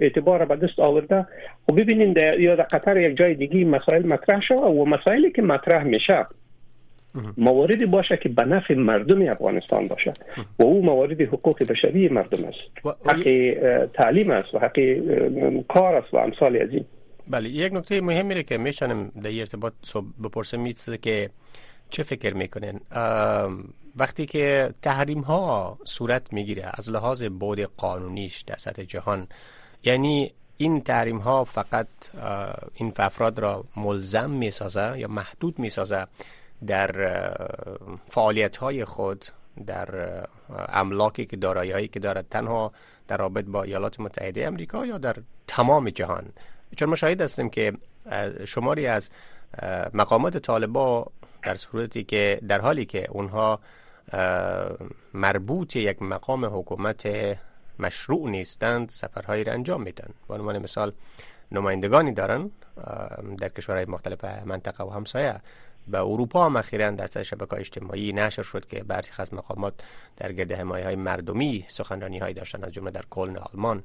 اعتبار 0.00 0.44
به 0.44 0.56
دست 0.56 0.80
آورده 0.80 1.26
و 1.68 1.72
ببینین 1.72 2.12
در 2.12 2.40
یا 2.40 2.56
در 2.56 2.62
قطر 2.62 2.96
یک 2.96 3.16
جای 3.16 3.34
دیگه 3.34 3.64
مسائل 3.64 4.06
مطرح 4.06 4.40
شود 4.48 4.60
و 4.60 4.84
مسائلی 4.84 5.30
که 5.30 5.42
مطرح 5.42 5.84
میشه. 5.84 6.26
مواردی 7.36 7.86
باشه 7.86 8.16
که 8.22 8.28
به 8.28 8.44
نفع 8.44 8.74
مردم 8.74 9.28
افغانستان 9.28 9.88
باشه. 9.88 10.12
و 10.58 10.62
او 10.62 10.84
موارد 10.84 11.20
حقوق 11.20 11.62
بشری 11.70 12.08
مردم 12.08 12.44
است. 12.44 12.88
حق 13.06 13.24
تعلیم 13.94 14.30
است 14.30 14.54
و 14.54 14.58
حق 14.58 14.80
کار 15.68 15.94
است 15.94 16.14
و 16.14 16.16
امثال 16.16 16.62
از 16.62 16.70
این. 16.70 16.84
بله 17.30 17.48
یک 17.48 17.72
نکته 17.72 18.00
مهمی 18.00 18.44
که 18.44 18.58
میشنم 18.58 19.10
در 19.22 19.30
ارتباط 19.40 19.72
بپرسم 20.24 20.64
که 21.02 21.30
چه 21.90 22.02
فکر 22.02 22.34
می‌کنین؟ 22.34 22.80
وقتی 23.96 24.26
که 24.26 24.74
تحریم 24.82 25.20
ها 25.20 25.78
صورت 25.84 26.32
می‌گیره 26.32 26.70
از 26.74 26.90
لحاظ 26.90 27.22
بود 27.22 27.60
قانونیش 27.60 28.40
در 28.40 28.56
سطح 28.56 28.82
جهان 28.82 29.28
یعنی 29.84 30.32
این 30.56 30.80
تحریم 30.80 31.18
ها 31.18 31.44
فقط 31.44 31.88
این 32.74 32.92
افراد 32.96 33.38
را 33.38 33.64
ملزم 33.76 34.30
می‌سازه 34.30 34.98
یا 34.98 35.08
محدود 35.08 35.58
می‌سازه 35.58 36.06
در 36.66 36.90
فعالیت 38.08 38.56
های 38.56 38.84
خود 38.84 39.24
در 39.66 39.88
املاکی 40.68 41.26
که 41.26 41.36
دارایی 41.36 41.88
که 41.88 42.00
دارد 42.00 42.26
تنها 42.28 42.72
در 43.08 43.16
رابط 43.16 43.44
با 43.44 43.62
ایالات 43.62 44.00
متحده 44.00 44.46
امریکا 44.46 44.86
یا 44.86 44.98
در 44.98 45.16
تمام 45.46 45.90
جهان. 45.90 46.32
چون 46.76 46.90
مشاهد 46.90 47.20
هستیم 47.20 47.50
که 47.50 47.72
شماری 48.44 48.86
از 48.86 49.10
مقامات 49.94 50.36
طالبا 50.36 51.06
در 51.44 51.54
صورتی 51.54 52.04
که 52.04 52.40
در 52.48 52.60
حالی 52.60 52.84
که 52.84 53.10
اونها 53.10 53.60
مربوط 55.14 55.76
یک 55.76 56.02
مقام 56.02 56.44
حکومت 56.44 57.08
مشروع 57.78 58.30
نیستند 58.30 58.88
سفرهایی 58.90 59.44
را 59.44 59.52
انجام 59.52 59.82
میدن. 59.82 60.08
به 60.28 60.34
عنوان 60.34 60.58
مثال 60.58 60.92
نمایندگانی 61.52 62.12
دارن 62.12 62.50
در 63.38 63.48
کشورهای 63.48 63.84
مختلف 63.84 64.24
منطقه 64.24 64.84
و 64.84 64.90
همسایه. 64.90 65.40
به 65.88 65.98
اروپا 65.98 66.46
هم 66.46 66.56
اخیرا 66.56 66.90
در 66.90 67.06
سر 67.06 67.22
شبکه 67.22 67.58
اجتماعی 67.58 68.12
نشر 68.12 68.42
شد 68.42 68.66
که 68.66 68.84
برخی 68.84 69.22
از 69.22 69.34
مقامات 69.34 69.74
در 70.16 70.32
گرد 70.32 70.52
حمایه 70.52 70.84
های 70.84 70.96
مردمی 70.96 71.64
سخنرانی 71.68 72.18
هایی 72.18 72.34
داشتن 72.34 72.64
از 72.64 72.72
جمله 72.72 72.90
در 72.90 73.04
کلن 73.10 73.36
آلمان. 73.36 73.82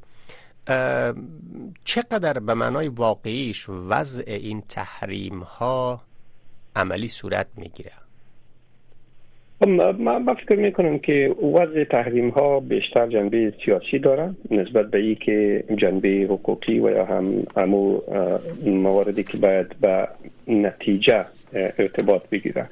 چقدر 1.86 2.40
به 2.40 2.54
معنای 2.54 2.88
واقعیش 2.88 3.70
وضع 3.70 4.24
این 4.28 4.62
تحریم 4.62 5.40
ها 5.40 6.02
عملی 6.76 7.08
صورت 7.08 7.48
می‌گیره. 7.58 7.92
من 10.00 10.34
فکر 10.34 10.56
می 10.56 10.72
کنم 10.72 11.00
که 11.00 11.36
وضع 11.54 11.84
تحریم 11.84 12.30
ها 12.30 12.60
بیشتر 12.60 13.08
جنبه 13.08 13.54
سیاسی 13.66 14.00
داره 14.00 14.36
نسبت 14.52 14.86
به 14.86 14.98
ای 14.98 15.16
که 15.16 15.64
جنبه 15.78 16.28
حقوقی 16.30 16.80
و 16.80 16.90
یا 16.90 17.06
هم 17.06 17.44
امو 17.56 18.00
مواردی 18.66 19.24
که 19.24 19.38
باید 19.38 19.76
به 19.82 20.08
نتیجه 20.48 21.26
ارتباط 21.54 22.22
بگیره 22.32 22.70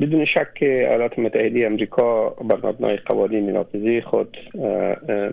بدون 0.00 0.24
شک 0.24 0.54
که 0.54 0.66
ایالات 0.66 1.18
متحده 1.18 1.66
امریکا 1.66 2.28
بر 2.28 2.56
مبنای 2.56 2.96
قوانین 2.96 3.50
نافذه 3.50 4.00
خود 4.00 4.36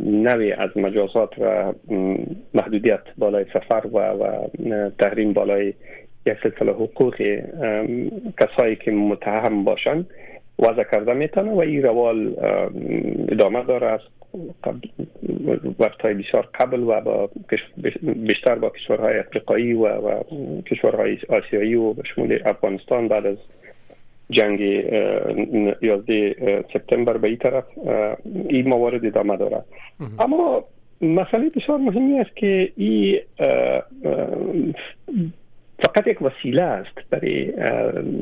نوی 0.01 0.51
از 0.51 0.69
مجازات 0.75 1.29
و 1.39 1.73
محدودیت 2.53 2.99
بالای 3.17 3.45
سفر 3.53 3.87
و, 3.93 3.99
و 3.99 4.47
تحریم 4.99 5.33
بالای 5.33 5.73
یک 6.27 6.37
سلسله 6.43 6.71
حقوق 6.71 7.15
کسایی 8.39 8.75
که 8.75 8.91
متهم 8.91 9.63
باشند 9.63 10.09
وضع 10.59 10.83
کرده 10.83 11.13
می‌تونه 11.13 11.51
و 11.51 11.59
این 11.59 11.83
روال 11.83 12.33
ادامه 13.29 13.63
داره 13.63 13.87
است 13.87 14.17
وقت 15.79 16.01
های 16.01 16.13
بسیار 16.13 16.49
قبل 16.53 16.79
و 16.79 17.01
با 17.01 17.29
بیشتر 18.01 18.55
با 18.55 18.69
کشورهای 18.69 19.19
افریقایی 19.19 19.73
و, 19.73 19.87
و 19.87 20.21
کشورهای 20.61 21.17
آسیایی 21.29 21.75
و 21.75 21.93
به 21.93 22.03
شمول 22.15 22.39
افغانستان 22.45 23.07
بعد 23.07 23.25
از 23.25 23.37
جنگ 24.29 24.59
11 25.81 26.65
سپتامبر 26.73 27.17
به 27.17 27.27
این 27.27 27.37
طرف 27.37 27.63
این 28.49 28.67
موارد 28.67 29.05
ادامه 29.05 29.37
داره. 29.37 29.63
اما 30.19 30.63
مسئله 31.01 31.49
بسیار 31.49 31.77
مهمی 31.77 32.19
است 32.19 32.35
که 32.35 32.71
این 32.75 33.19
فقط 35.85 36.07
یک 36.07 36.21
وسیله 36.21 36.61
است 36.61 37.09
برای 37.09 37.53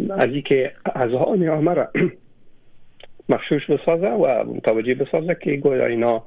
از 0.09 0.27
اینکه 0.27 0.71
اعضای 0.95 1.39
نامه 1.39 1.73
را 1.73 1.89
مخشوش 3.29 3.69
بسازه 3.69 4.07
و 4.07 4.43
متوجه 4.43 4.95
بسازه 4.95 5.37
که 5.41 5.55
گویا 5.55 5.85
اینا 5.85 6.23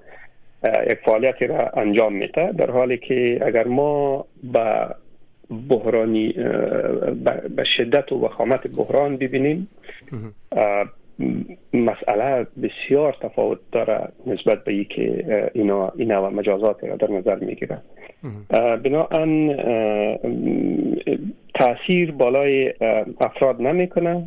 یک 0.91 0.99
فعالیتی 1.05 1.47
را 1.47 1.71
انجام 1.77 2.13
میده 2.13 2.53
در 2.53 2.71
حالی 2.71 2.99
که 2.99 3.41
اگر 3.43 3.67
ما 3.67 4.25
به 4.53 4.95
بحرانی 5.69 6.33
به 7.57 7.65
شدت 7.77 8.13
و 8.13 8.25
وخامت 8.25 8.67
بحران 8.67 9.17
ببینیم 9.17 9.69
مسئله 11.75 12.47
بسیار 12.63 13.17
تفاوت 13.21 13.59
داره 13.73 14.09
نسبت 14.27 14.65
به 14.65 14.85
که 14.85 15.25
اینا 15.55 15.93
اینا 15.97 16.23
و 16.23 16.31
مجازات 16.31 16.85
را 16.85 16.97
در 16.97 17.11
نظر 17.11 17.35
می‌گیره. 17.35 17.79
بنابراین 18.85 19.57
تاثیر 21.55 22.13
بالای 22.13 22.75
افراد 23.21 23.63
نمی‌کنه. 23.63 24.25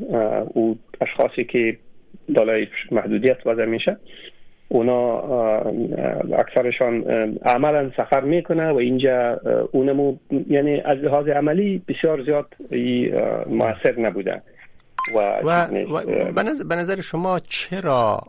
او 0.53 0.77
اشخاصی 1.01 1.43
که 1.43 1.77
بالای 2.29 2.67
محدودیت 2.91 3.37
وضع 3.47 3.65
میشه 3.65 3.97
اونا 4.69 5.19
اکثرشان 6.37 7.03
عملا 7.45 7.91
سفر 7.97 8.21
می‌کنه 8.21 8.69
و 8.71 8.75
اینجا 8.75 9.39
اونمو 9.71 10.15
یعنی 10.49 10.81
از 10.81 10.97
لحاظ 10.97 11.27
عملی 11.27 11.81
بسیار 11.87 12.23
زیاد 12.23 12.47
موثر 13.49 13.99
نبوده. 13.99 14.41
و, 15.15 15.41
و, 15.43 15.97
و 16.35 16.63
به 16.63 16.75
نظر 16.75 17.01
شما 17.01 17.39
چرا 17.39 18.23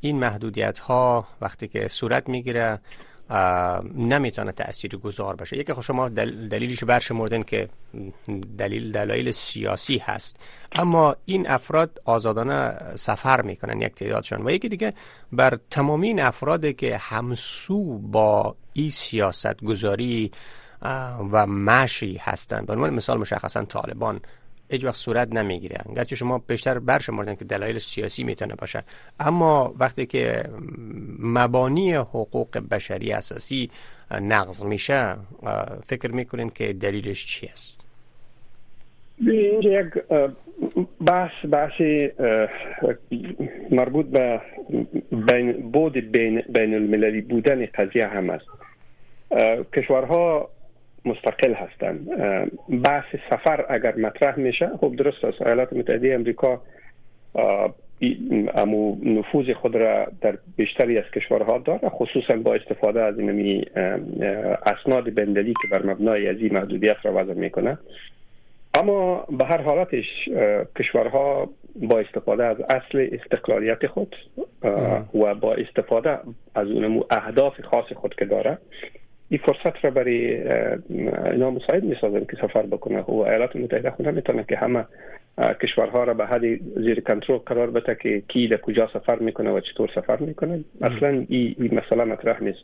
این 0.00 0.18
محدودیت 0.18 0.78
ها 0.78 1.26
وقتی 1.40 1.68
که 1.68 1.88
صورت 1.88 2.28
می‌گیره 2.28 2.78
نمی‌تونه 3.94 4.52
تأثیر 4.52 4.96
گذار 4.96 5.36
باشه؟ 5.36 5.56
یکی 5.56 5.72
خب 5.72 5.80
شما 5.80 6.08
دل 6.08 6.48
دلیلش 6.48 6.84
برشمردن 6.84 7.42
که 7.42 7.68
دلیل 8.58 8.92
دلایل 8.92 9.30
سیاسی 9.30 9.98
هست. 9.98 10.40
اما 10.72 11.16
این 11.24 11.48
افراد 11.48 12.00
آزادانه 12.04 12.78
سفر 12.96 13.42
می‌کنن 13.42 13.80
یک 13.80 13.94
تعدادشان. 13.94 14.46
و 14.46 14.50
یکی 14.50 14.68
دیگه 14.68 14.94
بر 15.32 15.58
تمامی 15.70 16.06
این 16.06 16.20
افرادی 16.20 16.72
که 16.72 16.96
همسو 16.96 17.98
با 17.98 18.56
این 18.72 18.90
سیاست 18.90 19.64
گذاری 19.64 20.30
و 21.32 21.46
مشی 21.46 22.16
هستند 22.22 22.66
به 22.66 22.72
عنوان 22.72 22.94
مثال 22.94 23.18
مشخصا 23.18 23.64
طالبان. 23.64 24.20
هیچ 24.70 24.84
وقت 24.84 24.94
صورت 24.94 25.34
نمی‌گیره 25.34 25.80
گرچه 25.96 26.16
شما 26.16 26.38
بیشتر 26.38 26.78
برشمردن 26.78 27.34
که 27.34 27.44
دلایل 27.44 27.78
سیاسی 27.78 28.24
می‌تونه 28.24 28.54
باشه 28.54 28.82
اما 29.20 29.74
وقتی 29.78 30.06
که 30.06 30.44
مبانی 31.18 31.92
حقوق 31.94 32.58
بشری 32.70 33.12
اساسی 33.12 33.70
نقض 34.20 34.64
میشه 34.64 35.16
فکر 35.86 36.10
می‌کنین 36.10 36.50
که 36.50 36.72
دلیلش 36.72 37.26
چی 37.26 37.46
است؟ 37.46 37.84
اینجا 39.26 39.70
یک 39.70 39.86
بحث 41.06 41.32
بحث 41.50 41.80
مربوط 43.70 44.06
به 44.06 44.40
بین 45.10 45.70
بود 45.70 45.92
بین, 45.92 46.42
بین 46.48 46.74
المللی 46.74 47.20
بودن 47.20 47.66
قضیه 47.66 48.06
هم 48.06 48.30
است. 48.30 48.46
کشورها 49.76 50.50
مستقل 51.04 51.54
هستند 51.54 52.08
بحث 52.82 53.16
سفر 53.30 53.64
اگر 53.68 53.96
مطرح 53.96 54.38
میشه 54.38 54.70
خب 54.80 54.96
درست 54.96 55.24
است. 55.24 55.42
ایالات 55.42 55.72
متحده 55.72 56.14
امریکا 56.14 56.60
امو 58.54 58.96
نفوذ 59.04 59.52
خود 59.52 59.76
را 59.76 60.06
در 60.20 60.38
بیشتری 60.56 60.98
از 60.98 61.04
کشورها 61.14 61.58
داره 61.58 61.88
خصوصا 61.88 62.36
با 62.36 62.54
استفاده 62.54 63.02
از 63.02 63.18
اینمی 63.18 63.64
اسناد 64.66 65.14
بندلی 65.14 65.54
که 65.62 65.68
بر 65.78 65.86
مبنای 65.86 66.28
از 66.28 66.36
این 66.36 66.54
محدودیت 66.54 66.96
را 67.02 67.12
وضع 67.14 67.34
می‌کنه. 67.34 67.78
اما 68.74 69.26
به 69.38 69.44
هر 69.44 69.60
حالتش 69.60 70.28
کشورها 70.78 71.50
با 71.76 71.98
استفاده 71.98 72.44
از 72.44 72.56
اصل 72.60 73.08
استقلالیت 73.12 73.86
خود 73.86 74.16
و 75.14 75.34
با 75.34 75.54
استفاده 75.54 76.18
از 76.54 76.68
اونمو 76.68 77.04
اهداف 77.10 77.60
خاص 77.60 77.92
خود 77.92 78.14
که 78.14 78.24
داره 78.24 78.58
این 79.30 79.40
فرصت 79.44 79.84
را 79.84 79.90
برای 79.90 80.48
اینا 81.32 81.50
مساعد 81.50 81.84
می 81.84 81.96
سازن 82.00 82.24
که 82.24 82.36
سفر 82.36 82.62
بکنه 82.62 83.00
و 83.00 83.12
ایالات 83.12 83.56
متحده 83.56 83.90
خود 83.90 84.08
نمی‌تونه 84.08 84.44
که 84.48 84.56
همه 84.56 84.84
کشورها 85.62 86.04
را 86.04 86.14
به 86.14 86.26
حد 86.26 86.42
زیر 86.76 87.00
کنترل 87.00 87.38
قرار 87.38 87.70
بده 87.70 87.96
که 88.02 88.22
کی 88.28 88.48
در 88.48 88.56
کجا 88.56 88.90
سفر 88.92 89.18
می‌کنه 89.18 89.50
و 89.50 89.60
چطور 89.60 89.90
سفر 89.94 90.16
می‌کنه. 90.16 90.60
اصلا 90.82 91.08
این 91.08 91.56
ای 91.58 91.70
مسئله 91.72 92.04
مطرح 92.04 92.42
نیست. 92.42 92.58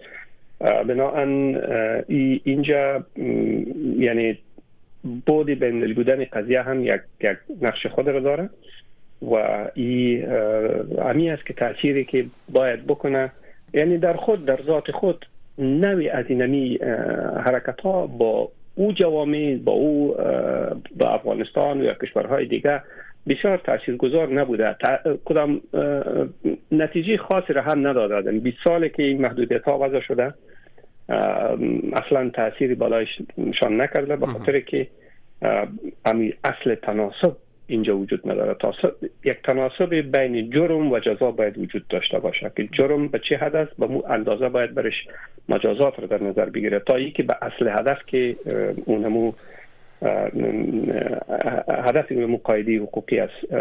بنابراین 0.60 1.56
اینجا 2.44 3.04
یعنی 3.98 4.38
بودی 5.26 5.54
بین 5.54 5.94
بودن 5.94 6.24
قضیه 6.24 6.62
هم 6.62 6.84
یک, 6.84 7.00
یک 7.20 7.36
نقش 7.62 7.86
خود 7.86 8.08
را 8.08 8.20
داره 8.20 8.48
و 9.22 9.34
این 9.74 10.32
امی 10.98 11.30
است 11.30 11.46
که 11.46 11.54
تأثیری 11.54 12.04
که 12.04 12.26
باید 12.48 12.86
بکنه 12.86 13.32
یعنی 13.74 13.98
در 13.98 14.16
خود 14.16 14.44
در 14.44 14.60
ذات 14.66 14.90
خود 14.90 15.26
نوی 15.58 16.08
از 16.08 16.24
اینمی 16.28 16.78
حرکت 17.44 17.80
ها 17.80 18.06
با 18.06 18.48
او 18.74 18.92
جوامع 18.92 19.58
با 19.64 19.72
او 19.72 20.14
با 20.96 21.08
افغانستان 21.08 21.80
و 21.80 21.84
یا 21.84 21.94
کشورهای 21.94 22.46
دیگه 22.46 22.82
بسیار 23.28 23.58
تاثیرگذار 23.58 24.28
نبوده. 24.28 24.76
کدام 25.24 25.60
نتیجه 26.72 27.16
خاصی 27.16 27.52
را 27.52 27.62
هم 27.62 27.86
ندادن. 27.86 28.38
20 28.38 28.56
سالی 28.64 28.88
که 28.88 29.02
این 29.02 29.20
محدودیت 29.20 29.62
ها 29.62 29.78
وضع 29.78 30.00
شده 30.00 30.34
اصلا 31.92 32.30
تاثیری 32.30 32.74
بالایشان 32.74 33.80
نکرده 33.80 34.16
به 34.16 34.26
خاطر 34.26 34.60
که 34.60 34.86
اصل 36.44 36.74
تناسب 36.74 37.36
اینجا 37.66 37.98
وجود 37.98 38.30
نداره. 38.30 38.56
یک 39.24 39.42
تناسب 39.44 39.94
بین 39.94 40.50
جرم 40.50 40.92
و 40.92 40.98
جزا 40.98 41.30
باید 41.30 41.58
وجود 41.58 41.88
داشته 41.88 42.18
باشه 42.18 42.52
که 42.56 42.68
جرم 42.72 43.08
به 43.08 43.18
چه 43.18 43.36
هدف 43.36 43.68
به 43.78 43.86
مو 43.86 44.02
اندازه 44.08 44.48
باید 44.48 44.74
برش 44.74 45.06
مجازات 45.48 46.00
رو 46.00 46.06
در 46.06 46.22
نظر 46.22 46.44
بگیره. 46.44 46.78
تا 46.78 46.96
ای 46.96 47.10
که 47.10 47.22
به 47.22 47.34
اصل 47.42 47.68
هدف 47.68 47.98
که 48.06 48.36
اونمو 48.84 49.32
هدف 51.68 52.12
اونمو 52.12 52.36
قایدی 52.36 52.76
حقوقی 52.76 53.18
است 53.18 53.52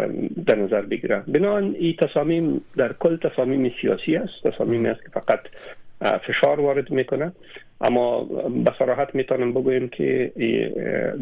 در 0.45 0.55
نظر 0.55 0.81
بگیره. 0.81 1.23
بنان 1.27 1.75
این 1.79 1.95
تصامیم 1.95 2.61
در 2.77 2.93
کل 2.93 3.17
تصامیم 3.17 3.73
سیاسی 3.81 4.15
است. 4.15 4.43
تصامیم 4.43 4.85
است 4.85 5.03
که 5.03 5.09
فقط 5.09 5.39
فشار 6.27 6.59
وارد 6.59 6.91
می‌کنه 6.91 7.31
اما 7.81 8.23
به 8.65 8.71
صراحت 8.79 9.15
می‌تونم 9.15 9.51
بگویم 9.53 9.89
که 9.89 10.31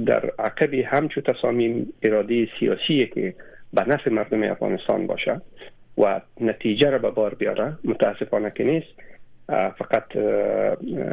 در 0.06 0.32
عقب 0.40 0.74
همچو 0.74 1.22
تصامیم 1.22 1.94
اراده 2.04 2.48
سیاسی 2.60 3.12
که 3.14 3.34
به 3.74 3.90
نفع 3.90 4.12
مردم 4.12 4.44
افغانستان 4.44 5.08
باشه 5.08 5.42
و 5.98 6.22
نتیجه 6.42 6.90
را 6.90 6.98
به 6.98 7.12
بار 7.12 7.34
بیاره 7.34 7.78
متاسفانه 7.84 8.52
که 8.56 8.64
نیست. 8.64 8.94
فقط 9.78 10.08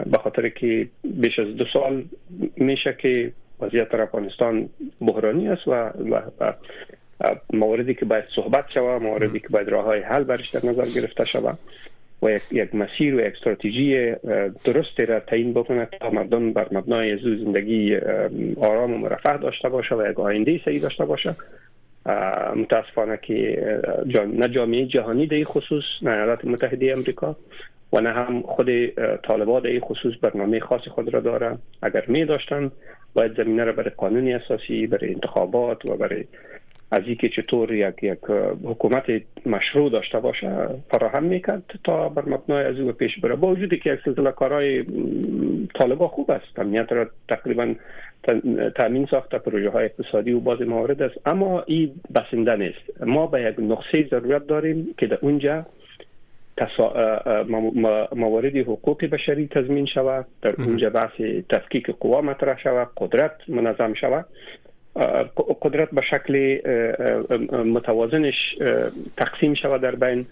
به 0.06 0.18
خاطر 0.24 0.48
که 0.48 0.88
بیش 1.04 1.38
از 1.38 1.56
دو 1.56 1.64
سال 1.72 2.04
میشه 2.56 2.96
که 2.98 3.32
وضعیت 3.60 3.94
افغانستان 3.94 4.68
بحرانی 5.00 5.48
است 5.48 5.68
و, 5.68 5.90
موردی 7.52 7.94
که 7.94 8.04
باید 8.04 8.24
صحبت 8.34 8.64
شود 8.74 9.02
موردی 9.02 9.40
که 9.40 9.48
باید 9.48 9.68
راه 9.68 9.84
های 9.84 10.00
حل 10.00 10.24
برش 10.24 10.50
در 10.50 10.70
نظر 10.70 11.00
گرفته 11.00 11.24
شود 11.24 11.58
و 12.22 12.30
یک, 12.30 12.42
یک 12.52 12.74
مسیر 12.74 13.14
و 13.14 13.20
یک 13.20 13.34
استراتژی 13.36 14.14
درست 14.64 15.00
را 15.00 15.20
تعیین 15.20 15.52
بکنه 15.52 15.88
تا 16.00 16.10
مردم 16.10 16.52
بر 16.52 16.68
مبنای 16.72 17.12
از 17.12 17.20
زندگی 17.20 17.96
آرام 18.60 18.94
و 18.94 18.98
مرفه 18.98 19.36
داشته 19.36 19.68
باشه 19.68 19.94
و 19.94 20.10
یک 20.10 20.20
آینده 20.20 20.60
سعی 20.64 20.78
داشته 20.78 21.04
باشه. 21.04 21.34
متاسفانه 22.56 23.18
که 23.22 23.62
نه 24.34 24.48
جامعه 24.48 24.86
جهانی 24.86 25.26
در 25.26 25.44
خصوص 25.44 25.84
نه 26.02 26.10
ایالات 26.10 26.44
متحده 26.44 26.92
امریکا 26.92 27.36
و 27.92 28.00
نه 28.00 28.12
هم 28.12 28.42
خود 28.42 28.86
طالبان 29.16 29.62
در 29.62 29.80
خصوص 29.80 30.14
برنامه 30.22 30.60
خاص 30.60 30.88
خود 30.88 31.14
را 31.14 31.20
داره 31.20 31.58
اگر 31.82 32.04
می 32.08 32.24
داشتن 32.24 32.70
باید 33.14 33.36
زمینه 33.36 33.64
را 33.64 33.72
برای 33.72 33.90
قانون 33.90 34.32
اساسی 34.32 34.86
برای 34.86 35.14
انتخابات 35.14 35.86
و 35.86 35.96
برای 35.96 36.24
از 36.92 37.02
اینکه 37.06 37.28
چطور 37.28 37.74
یک 37.74 38.02
یک 38.02 38.18
حکومت 38.64 39.04
مشروع 39.46 39.90
داشته 39.90 40.20
باشه 40.20 40.68
فراهم 40.90 41.24
می‌کرد 41.24 41.62
تا 41.84 42.08
بر 42.08 42.24
مبنای 42.24 42.64
از 42.64 42.80
او 42.80 42.92
پیش 42.92 43.18
بره. 43.18 43.36
با 43.36 43.48
وجودی 43.48 43.78
که 43.78 43.92
یک 43.92 44.00
سلسله 44.04 44.32
کارهای 44.32 44.84
طالبا 45.74 46.08
خوب 46.08 46.30
است. 46.30 46.58
امنیت 46.58 46.92
را 46.92 47.06
تقریبا 47.28 47.74
تامین 48.76 49.06
ساخته 49.10 49.38
پروژه 49.38 49.70
های 49.70 49.84
اقتصادی 49.84 50.32
و 50.32 50.40
باز 50.40 50.60
موارد 50.60 51.02
است. 51.02 51.20
اما 51.26 51.62
این 51.66 51.92
بسنده 52.14 52.56
نیست. 52.56 53.02
ما 53.06 53.26
به 53.26 53.42
یک 53.42 53.54
نقطه 53.58 54.08
ضرورت 54.10 54.46
داریم 54.46 54.94
که 54.98 55.06
در 55.06 55.18
اونجا 55.22 55.66
موارد 58.16 58.56
حقوق 58.56 59.04
بشری 59.04 59.46
تضمین 59.46 59.86
شود. 59.86 60.26
در 60.42 60.54
اونجا 60.58 60.90
بحث 60.90 61.20
تفکیک 61.50 61.90
قوا 61.90 62.20
مطرح 62.20 62.58
شود 62.62 62.88
قدرت 62.96 63.36
منظم 63.48 63.94
شود. 63.94 64.26
قدرت 65.62 65.90
به 65.90 66.02
شکل 66.10 66.58
متوازنش 67.64 68.34
تقسیم 69.16 69.54
شود 69.54 69.80
در 69.80 69.94
بین 69.94 70.26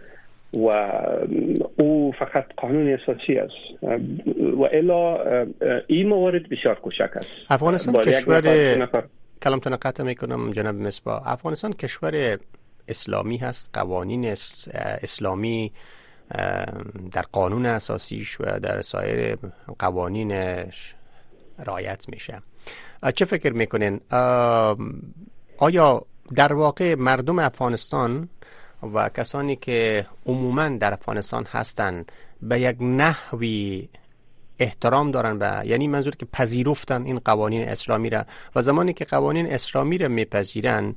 و 0.53 0.69
او 1.77 2.13
فقط 2.19 2.45
قانون 2.57 2.89
اساسی 2.89 3.39
است. 3.39 3.85
و 4.59 4.63
الا 4.73 5.23
این 5.87 6.09
موارد 6.09 6.49
بسیار 6.49 6.75
کوچک 6.75 7.11
است. 7.15 7.31
افغانستان 7.51 8.05
کشور 8.05 8.89
کلامتون 9.43 9.77
قطع 9.77 10.03
می‌کنم 10.03 10.53
جناب 10.53 10.75
مصباح. 10.75 11.29
افغانستان 11.33 11.73
کشور 11.73 12.39
اسلامی 12.89 13.37
هست 13.37 13.71
قوانین 13.73 14.25
اسلامی 15.03 15.73
در 17.13 17.23
قانون 17.33 17.67
اساسیش 17.67 18.41
و 18.41 18.45
در 18.61 18.81
سایر 18.81 19.37
قوانینش 19.79 20.95
رایت 21.67 22.07
میشه. 22.09 22.39
چه 23.15 23.25
فکر 23.25 23.53
می‌کنین؟ 23.53 24.01
آیا 25.59 26.07
در 26.35 26.53
واقع 26.53 26.95
مردم 26.95 27.39
افغانستان 27.39 28.29
و 28.95 29.09
کسانی 29.09 29.57
که 29.57 30.07
عموما 30.27 30.69
در 30.69 30.93
افغانستان 30.93 31.47
هستند 31.51 32.13
به 32.43 32.61
یک 32.61 32.77
نحوی 32.81 33.89
احترام 34.59 35.11
دارن 35.11 35.37
و 35.41 35.67
یعنی 35.67 35.89
منظور 35.89 36.17
که 36.17 36.27
پذیرفتن 36.33 37.03
این 37.03 37.19
قوانین 37.19 37.69
اسلامی 37.69 38.11
را 38.11 38.25
و 38.55 38.63
زمانی 38.63 38.93
که 38.93 39.05
قوانین 39.05 39.53
اسلامی 39.53 39.99
را 39.99 40.09
میپذیرن 40.09 40.95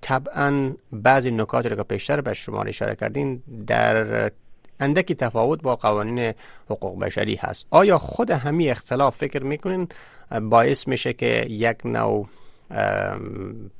طبعا 0.00 0.72
بعضی 0.92 1.30
نکات 1.30 1.66
را 1.66 1.76
که 1.76 1.82
پیشتر 1.82 2.20
به 2.20 2.34
شما 2.34 2.62
اشاره 2.62 2.94
کردین 2.94 3.42
در 3.66 4.30
اندکی 4.80 5.14
تفاوت 5.14 5.62
با 5.62 5.76
قوانین 5.76 6.32
حقوق 6.70 6.98
بشری 7.00 7.34
هست. 7.34 7.66
آیا 7.70 7.98
خود 7.98 8.30
همی 8.30 8.70
اختلاف 8.70 9.16
فکر 9.16 9.42
می‌کنین؟ 9.42 9.88
باعث 10.50 10.88
میشه 10.88 11.12
که 11.12 11.46
یک 11.48 11.76
نوع 11.84 12.26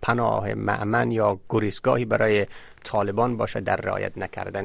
پناه 0.02 0.54
معمن 0.54 1.10
یا 1.10 1.38
گریزگاهی 1.50 2.04
برای 2.04 2.46
طالبان 2.84 3.36
باشه 3.36 3.60
در 3.60 3.76
رعایت 3.76 4.18
نکردن 4.18 4.64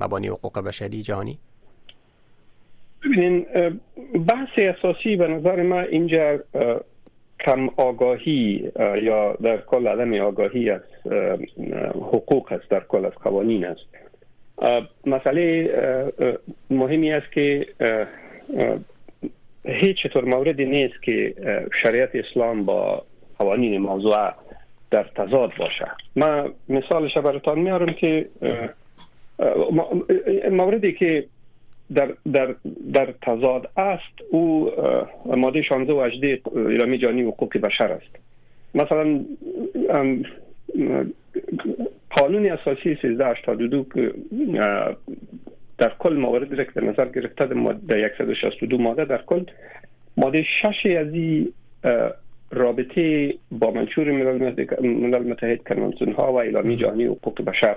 مبانی 0.00 0.28
حقوق 0.28 0.58
بشری 0.58 1.02
جهانی؟ 1.02 1.38
ببینین 3.04 3.46
بحث 4.28 4.48
اساسی 4.58 5.16
به 5.16 5.28
نظر 5.28 5.62
ما 5.62 5.80
اینجا 5.80 6.38
کم 7.40 7.68
آگاهی 7.76 8.72
یا 9.02 9.32
در 9.42 9.56
کل 9.56 9.86
عدم 9.86 10.20
آگاهی 10.20 10.70
از 10.70 10.80
حقوق 11.94 12.52
است 12.52 12.70
در 12.70 12.80
کل 12.80 13.04
از 13.04 13.12
قوانین 13.12 13.64
است. 13.64 13.80
مسئله 15.06 15.70
مهمی 16.70 17.12
است 17.12 17.32
که 17.32 17.66
هیچ 19.64 20.06
طور 20.06 20.24
موردی 20.24 20.64
نیست 20.64 21.02
که 21.02 21.34
شریعت 21.82 22.10
اسلام 22.14 22.64
با 22.64 23.04
قوانین 23.38 23.78
موضوع 23.78 24.32
در 24.90 25.04
تضاد 25.04 25.52
باشه. 25.58 25.86
من 26.16 26.52
مثالش 26.68 27.16
براتان 27.16 27.58
میارم 27.58 27.94
که 27.94 28.28
موردی 30.50 30.92
که 30.92 31.24
در, 31.94 32.14
در, 32.32 32.54
در 32.92 33.14
تضاد 33.22 33.70
است 33.76 34.22
او 34.30 34.70
ماده 35.26 35.62
16 35.62 35.92
و 35.92 36.00
18 36.00 36.40
اعلامیه 36.56 36.98
جهانی 36.98 37.22
حقوق 37.22 37.58
بشر 37.58 37.92
است. 37.92 38.16
مثلا 38.74 39.24
قانون 42.16 42.46
اساسی 42.46 42.98
1382 43.02 43.86
که 43.94 44.14
در 45.78 45.92
کل 45.98 46.16
موارد 46.16 46.54
را 46.54 46.64
که 46.64 46.70
در 46.74 46.84
نظر 46.84 47.08
گرفته 47.08 47.46
در 47.88 48.10
162 48.18 48.78
ماده 48.78 49.04
در 49.04 49.22
کل 49.26 49.44
ماده 50.16 50.42
6 50.42 50.86
از 50.86 51.14
این 51.14 51.52
رابطه 52.50 53.34
با 53.50 53.70
منشور 53.70 54.10
ملل 54.10 55.28
متحد 55.28 55.64
کنوانسیون 55.64 56.12
ها 56.12 56.32
و 56.32 56.36
اعلامیه 56.36 56.76
جهانی 56.76 57.04
حقوق 57.04 57.44
بشر 57.44 57.76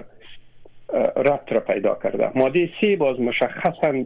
ربط 1.17 1.52
را 1.52 1.60
پیدا 1.60 2.00
کرده. 2.04 2.32
ماده 2.36 2.69
سی 2.82 2.95
باز 2.95 3.19
مشخصا 3.19 4.04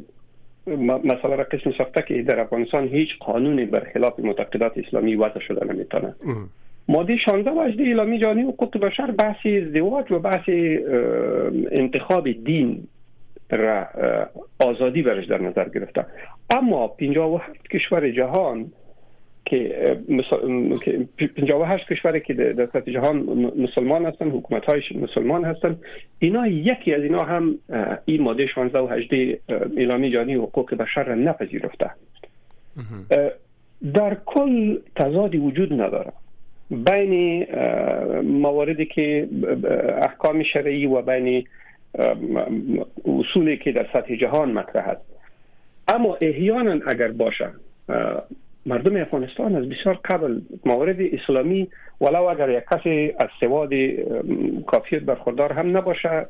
مثلا 1.03 1.35
را 1.35 1.43
قسم 1.43 1.71
ساخته 1.77 2.01
که 2.07 2.21
در 2.21 2.39
افغانستان 2.39 2.87
هیچ 2.87 3.09
قانونی 3.19 3.65
برخلاف 3.65 4.19
معتقدات 4.19 4.77
اسلامی 4.77 5.15
وضع 5.15 5.39
شده 5.39 5.73
نمی‌تونه. 5.73 6.15
ماده 6.87 7.17
16 7.17 7.51
و 7.51 7.61
18 7.61 7.83
اعلامیه 7.83 8.19
جهانی 8.19 8.41
حقوق 8.41 8.77
بشر 8.77 9.11
بحث 9.11 9.45
ازدواج 9.45 10.11
و 10.11 10.19
بحث 10.19 10.49
انتخاب 11.71 12.31
دین 12.31 12.87
را 13.51 13.87
آزادی 14.59 15.01
برش 15.01 15.25
در 15.25 15.41
نظر 15.41 15.69
گرفته. 15.69 16.05
اما 16.49 16.87
57 16.87 17.67
کشور 17.67 18.11
جهان 18.11 18.71
که 19.45 19.97
58 21.37 21.87
کشوری 21.87 22.19
که 22.19 22.33
در 22.33 22.65
سطح 22.65 22.91
جهان 22.91 23.17
مسلمان 23.57 24.05
هستن 24.05 24.29
حکومت 24.29 24.65
های 24.65 24.81
مسلمان 24.95 25.45
هستن 25.45 25.77
اینا 26.19 26.47
یکی 26.47 26.93
از 26.93 27.03
اینا 27.03 27.23
هم 27.23 27.59
این 28.05 28.21
ماده 28.21 28.47
16 28.47 28.79
و 28.79 28.87
18 28.87 29.39
اعلامیه 29.77 30.11
جهانی 30.11 30.33
حقوق 30.33 30.75
بشر 30.75 31.03
را 31.03 31.15
نپذیرفته. 31.15 31.89
در 33.93 34.17
کل 34.25 34.77
تضادی 34.95 35.37
وجود 35.37 35.73
نداره. 35.73 36.11
بین 36.71 37.45
مواردی 38.21 38.85
که 38.85 39.27
احکام 40.01 40.43
شرعی 40.43 40.85
و 40.85 41.01
بین 41.01 41.47
اصولی 43.05 43.57
که 43.57 43.71
در 43.71 43.87
سطح 43.93 44.15
جهان 44.15 44.51
مطرح 44.51 44.87
است. 44.87 45.01
اما 45.87 46.17
احیانا 46.21 46.79
اگر 46.87 47.07
باشه 47.07 47.49
مردم 48.65 49.01
افغانستان 49.01 49.55
از 49.55 49.69
بسیار 49.69 49.99
قبل 50.05 50.39
موارد 50.65 50.97
اسلامی 51.01 51.67
ولو 52.01 52.23
اگر 52.23 52.49
یک 52.49 52.63
کسی 52.71 53.13
از 53.19 53.29
سواد 53.39 53.69
کافیت 54.67 55.01
برخوردار 55.01 55.53
هم 55.53 55.77
نباشه 55.77 56.25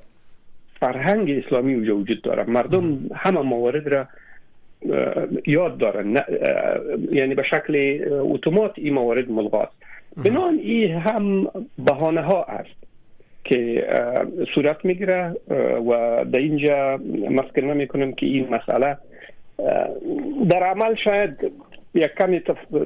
فرهنگ 0.80 1.44
اسلامی 1.46 1.74
اونجا 1.74 1.98
وجود 1.98 2.22
داره. 2.22 2.44
مردم 2.44 3.00
همه 3.16 3.42
موارد 3.42 3.88
را 3.88 4.08
یاد 5.48 5.78
دارن. 5.78 6.18
یعنی 7.12 7.36
به 7.36 7.44
شکل 7.44 8.06
اتومات 8.10 8.72
این 8.76 8.94
موارد 8.94 9.32
ملغاست. 9.32 9.81
بنان 10.18 10.60
این 10.60 10.92
هم 10.92 11.48
بهانه 11.86 12.22
ها 12.22 12.44
است 12.44 12.82
که 13.44 13.88
صورت 14.56 14.86
می‌گیره 14.86 15.36
و 15.88 16.26
در 16.26 16.40
اینجا 16.40 17.00
مسکن 17.30 17.62
نمی 17.62 17.88
کنم 17.88 18.12
که 18.12 18.26
این 18.26 18.48
مسئله 18.50 18.98
در 20.50 20.64
عمل 20.64 20.96
شاید 20.96 21.52
یک 21.94 22.12
کمی 22.20 22.42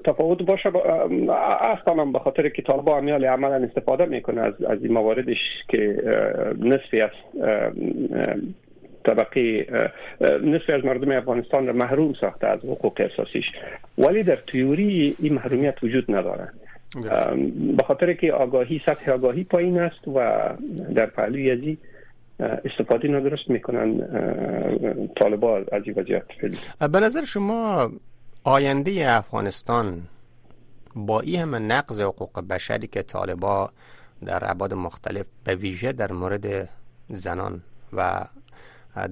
تفاوت 0.06 0.44
باشه 0.44 0.72
اصلا 1.62 2.06
به 2.06 2.20
خاطر 2.20 2.50
که 2.50 2.62
طالبا 2.62 2.98
امیال 2.98 3.26
عملا 3.26 3.56
استفاده 3.56 4.06
می‌کنه 4.06 4.42
از 4.42 4.62
از 4.64 4.84
این 4.84 4.94
مواردش 4.94 5.38
که 5.70 5.98
نصفی 6.60 7.02
از 7.02 7.12
طبقه 9.04 9.66
نصفی 10.44 10.72
از 10.72 10.86
مردم 10.86 11.12
افغانستان 11.12 11.68
را 11.68 11.74
محروم 11.74 12.14
ساخته 12.14 12.48
از 12.48 12.60
حقوق 12.60 13.02
اساسیش. 13.02 13.46
ولی 13.98 14.24
در 14.24 14.36
تیوری 14.36 15.16
این 15.20 15.34
محرومیت 15.34 15.84
وجود 15.84 16.16
نداره. 16.16 16.50
به 17.77 17.84
خاطر 17.88 18.13
که 18.13 18.34
آگاهی 18.34 18.81
سطح 18.86 19.12
آگاهی 19.12 19.43
پایین 19.43 19.79
است 19.79 20.08
و 20.08 20.49
در 20.95 21.05
پهلوی 21.05 21.51
ازی 21.51 21.77
استفاده 22.39 23.08
ندرست 23.08 23.49
می‌کنن 23.49 23.97
طالبا 25.19 25.58
از 25.58 25.84
این 25.86 25.93
وضعیت 25.97 26.23
به 26.91 26.99
نظر 26.99 27.25
شما 27.25 27.91
آینده 28.43 29.12
افغانستان 29.12 30.01
با 30.95 31.19
این 31.19 31.39
همه 31.39 31.60
نقض 31.60 32.01
حقوق 32.01 32.47
بشری 32.47 32.88
که 32.88 33.03
طالبا 33.03 33.69
در 34.25 34.43
عباد 34.43 34.73
مختلف 34.73 35.25
به 35.43 35.55
ویژه 35.55 35.91
در 35.91 36.12
مورد 36.12 36.69
زنان 37.10 37.62
و 37.93 38.25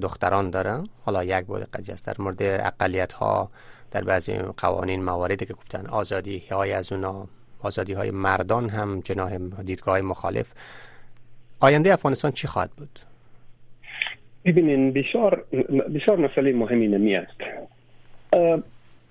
دختران 0.01 0.49
داره 0.49 0.83
حالا 1.05 1.23
یک 1.23 1.45
بود 1.45 1.61
قضیه 1.61 1.93
است 1.93 2.07
در 2.07 2.15
مورد 2.19 2.41
اقلیت 2.41 3.13
ها 3.13 3.49
در 3.91 4.03
بعضی 4.03 4.37
قوانین 4.37 5.03
مواردی 5.03 5.45
که 5.45 5.53
گفتن 5.53 5.85
آزادی 5.85 6.43
های 6.51 6.71
از 6.71 6.91
اونا. 6.91 7.27
آزادی 7.63 7.93
های 7.93 8.11
مردان 8.11 8.69
هم 8.69 9.01
جناه 9.05 9.37
دیدگاه 9.65 10.01
مخالف. 10.01 10.53
آینده 11.59 11.93
افغانستان 11.93 12.31
چی 12.31 12.47
خواهد 12.47 12.69
بود؟ 12.77 12.99
ببینین 14.45 14.91
بسیار 14.91 15.43
بسیار 15.95 16.17
مسئله 16.17 16.53
مهمی 16.53 16.87
نمی 16.87 17.15
است. 17.15 17.37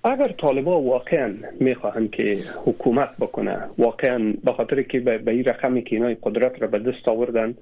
اگر 0.03 0.27
طالبا 0.27 0.81
واقعا 0.81 1.33
می‌خواهند 1.59 2.11
که 2.11 2.37
حکومت 2.65 3.09
بکنه 3.19 3.57
واقعا 3.77 4.33
به 4.43 4.53
خاطر 4.53 4.81
که 4.81 4.99
به 4.99 5.31
این 5.31 5.45
رقمی 5.45 5.83
که 5.83 5.95
اینا 5.95 6.15
قدرت 6.23 6.61
را 6.61 6.67
به 6.67 6.79
دست 6.79 7.07
آوردن 7.07 7.55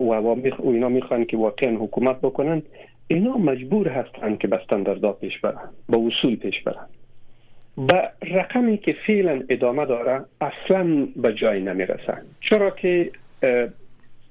و 0.00 0.36
اینا 0.62 0.88
می‌خوان 0.88 1.24
که 1.24 1.36
واقعا 1.36 1.76
حکومت 1.76 2.20
بکنن 2.20 2.62
اینا 3.08 3.36
مجبور 3.36 3.88
هستند 3.88 4.38
که 4.38 4.48
به 4.48 4.56
استانداردها 4.56 5.12
پیش 5.12 5.38
برن 5.38 5.70
به 5.88 5.98
اصول 5.98 6.36
پیش 6.36 6.62
برن 6.62 6.86
به 7.88 8.10
رقمی 8.22 8.78
که 8.78 8.92
فعلا 9.06 9.42
ادامه 9.48 9.86
داره 9.86 10.24
اصلا 10.40 11.08
به 11.16 11.34
جای 11.34 11.60
نمی‌رسه. 11.60 12.14
چرا 12.40 12.70
که 12.70 13.10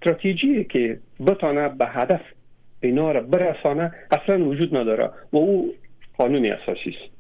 استراتژی 0.02 0.64
که 0.64 1.00
بتانه 1.28 1.70
به 1.70 1.86
هدف 1.86 2.22
اینا 2.82 3.12
را 3.12 3.22
برسانه 3.22 3.92
اصلا 4.12 4.46
وجود 4.46 4.78
نداره 4.78 5.10
و 5.34 5.38
او 5.38 5.74
قانون 6.18 6.46
اساسی 6.46 6.90
است. 6.90 7.20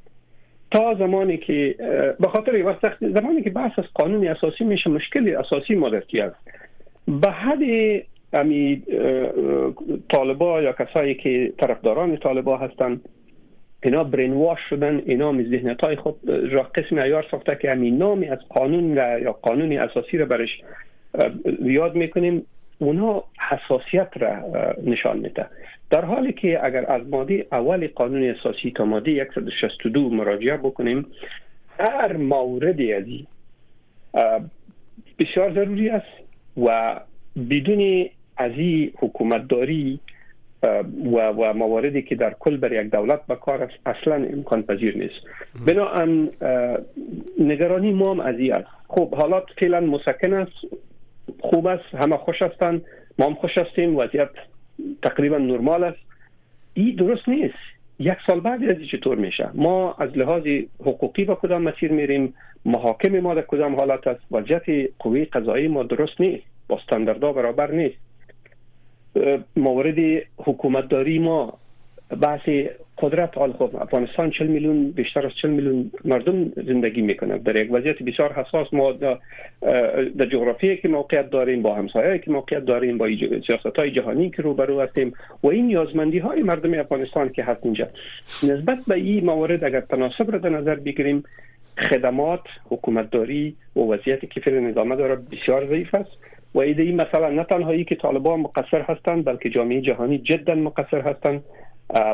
تا 0.71 0.93
زمانی 0.93 1.37
که 1.37 1.75
به 2.19 2.27
خاطر 2.27 2.75
زمانی 2.99 3.41
که 3.41 3.49
بحث 3.49 3.79
از 3.79 3.85
قانون 3.93 4.27
اساسی 4.27 4.63
میشه 4.63 4.89
مشکل 4.89 5.35
اساسی 5.35 5.75
ما 5.75 5.89
در 5.89 5.97
است 5.97 6.35
به 7.07 7.31
حد 7.31 7.59
امی 8.33 8.83
طالبا 10.09 10.61
یا 10.61 10.73
کسایی 10.73 11.15
که 11.15 11.53
طرفداران 11.57 12.17
طالبا 12.17 12.57
هستند 12.57 13.01
اینا 13.83 14.03
برینواش 14.03 14.59
شدن 14.69 15.01
اینا 15.05 15.31
می 15.31 15.43
ذهنیت 15.43 15.81
های 15.81 15.95
خود 15.95 16.15
را 16.51 16.63
قسم 16.63 16.97
ایار 16.97 17.25
ساخته 17.31 17.57
که 17.61 17.71
همین 17.71 17.97
نامی 17.97 18.27
از 18.27 18.39
قانون 18.49 18.95
را 18.95 19.19
یا 19.19 19.31
قانون 19.31 19.77
اساسی 19.77 20.17
را 20.17 20.25
برش 20.25 20.61
یاد 21.61 21.95
می‌کنیم. 21.95 22.45
اونا 22.81 23.23
حساسیت 23.49 24.09
را 24.15 24.35
نشان 24.83 25.17
میده. 25.17 25.45
در 25.89 26.05
حالی 26.05 26.33
که 26.33 26.65
اگر 26.65 26.91
از 26.91 27.07
ماده 27.09 27.47
اول 27.51 27.87
قانون 27.87 28.23
اساسی 28.23 28.71
تا 28.71 28.85
ماده 28.85 29.27
162 29.35 30.09
مراجعه 30.09 30.57
بکنیم 30.57 31.05
هر 31.79 32.17
موردی 32.17 32.93
از 32.93 33.03
بسیار 35.19 35.53
ضروری 35.53 35.89
است 35.89 36.07
و 36.57 36.99
بدون 37.49 38.09
از 38.37 38.51
این 38.55 38.91
حکومتداری 38.97 39.99
و, 40.63 41.27
و 41.29 41.53
مواردی 41.53 42.01
که 42.01 42.15
در 42.15 42.35
کل 42.39 42.57
بر 42.57 42.73
یک 42.73 42.91
دولت 42.91 43.27
به 43.27 43.35
کار 43.35 43.63
است 43.63 43.73
اصلا 43.85 44.15
امکان 44.15 44.63
پذیر 44.63 44.97
نیست. 44.97 45.25
بنابراین 45.67 46.29
نگرانی 47.39 47.91
ما 47.91 48.11
هم 48.11 48.19
از 48.19 48.39
این 48.39 48.53
است. 48.53 48.67
خب 48.87 49.15
حالات 49.15 49.45
فعلا 49.59 49.79
مسکن 49.79 50.33
است 50.33 50.51
خوب 51.39 51.67
است 51.67 51.95
همه 51.95 52.17
خوش 52.17 52.41
هستند 52.41 52.81
ما 53.19 53.25
هم 53.25 53.33
خوش 53.33 53.57
هستیم 53.57 53.95
وضعیت 53.95 54.29
تقریبا 55.03 55.37
نرمال 55.37 55.83
است. 55.83 55.99
این 56.73 56.95
درست 56.95 57.29
نیست. 57.29 57.55
یک 57.99 58.17
سال 58.27 58.39
بعد 58.39 58.63
از 58.63 58.77
چطور 58.91 59.17
میشه؟ 59.17 59.49
ما 59.53 59.93
از 59.93 60.17
لحاظ 60.17 60.43
حقوقی 60.81 61.25
به 61.25 61.35
کدام 61.35 61.61
مسیر 61.61 61.91
میریم؟ 61.91 62.33
محاکم 62.65 63.19
ما 63.19 63.33
در 63.33 63.41
کدام 63.41 63.75
حالت 63.75 64.07
است؟ 64.07 64.21
وضعیت 64.31 64.89
قوی 64.99 65.25
قضایی 65.25 65.67
ما 65.67 65.83
درست 65.83 66.21
نیست. 66.21 66.43
با 66.67 66.77
استانداردها 66.77 67.33
برابر 67.33 67.71
نیست. 67.71 68.08
مورد 69.55 70.23
حکومتداری 70.37 71.19
ما 71.19 71.53
بحث 72.21 72.49
قدرت 73.01 73.37
آل 73.37 73.53
خب 73.53 73.75
افغانستان 73.75 74.31
40 74.31 74.47
میلیون 74.47 74.91
بیشتر 74.91 75.25
از 75.25 75.31
40 75.41 75.51
میلیون 75.51 75.91
مردم 76.05 76.51
زندگی 76.55 77.01
می‌کنند 77.01 77.43
در 77.43 77.55
یک 77.55 77.71
وضعیت 77.71 78.03
بسیار 78.03 78.33
حساس 78.33 78.73
ما 78.73 78.91
در 80.17 80.25
جغرافی 80.31 80.77
که 80.77 80.87
موقعیت 80.87 81.29
داریم 81.29 81.61
با 81.61 81.75
همسایه 81.75 82.19
که 82.19 82.31
موقعیت 82.31 82.65
داریم 82.65 82.97
با 82.97 83.07
سیاست 83.47 83.79
های 83.79 83.91
جهانی 83.91 84.29
که 84.29 84.41
روبرو 84.41 84.81
هستیم 84.81 85.13
و 85.43 85.47
این 85.47 85.67
نیازمندی 85.67 86.19
های 86.19 86.43
مردم 86.43 86.79
افغانستان 86.79 87.29
که 87.29 87.43
هست 87.43 87.59
اینجا. 87.63 87.87
نسبت 88.43 88.77
به 88.87 88.95
این 88.95 89.25
موارد 89.25 89.63
اگر 89.63 89.81
تناسب 89.81 90.31
را 90.31 90.37
در 90.37 90.49
نظر 90.49 90.75
بگیریم 90.75 91.23
خدمات 91.89 92.43
حکومتداری 92.69 93.55
و 93.75 93.79
وضعیتی 93.79 94.27
که 94.27 94.39
فعلا 94.39 94.59
نظامه 94.59 94.95
داره 94.95 95.15
بسیار 95.15 95.67
ضعیف 95.67 95.95
است. 95.95 96.11
و 96.55 96.59
ایده 96.59 96.83
این 96.83 96.95
مثلا 96.95 97.29
نه 97.29 97.43
تنهایی 97.43 97.85
که 97.85 97.95
طالبان 97.95 98.39
مقصر 98.39 98.81
هستند 98.81 99.25
بلکه 99.25 99.49
جامعه 99.49 99.81
جهانی 99.81 100.17
جدا 100.17 100.55
مقصر 100.55 101.01
هستند. 101.01 101.43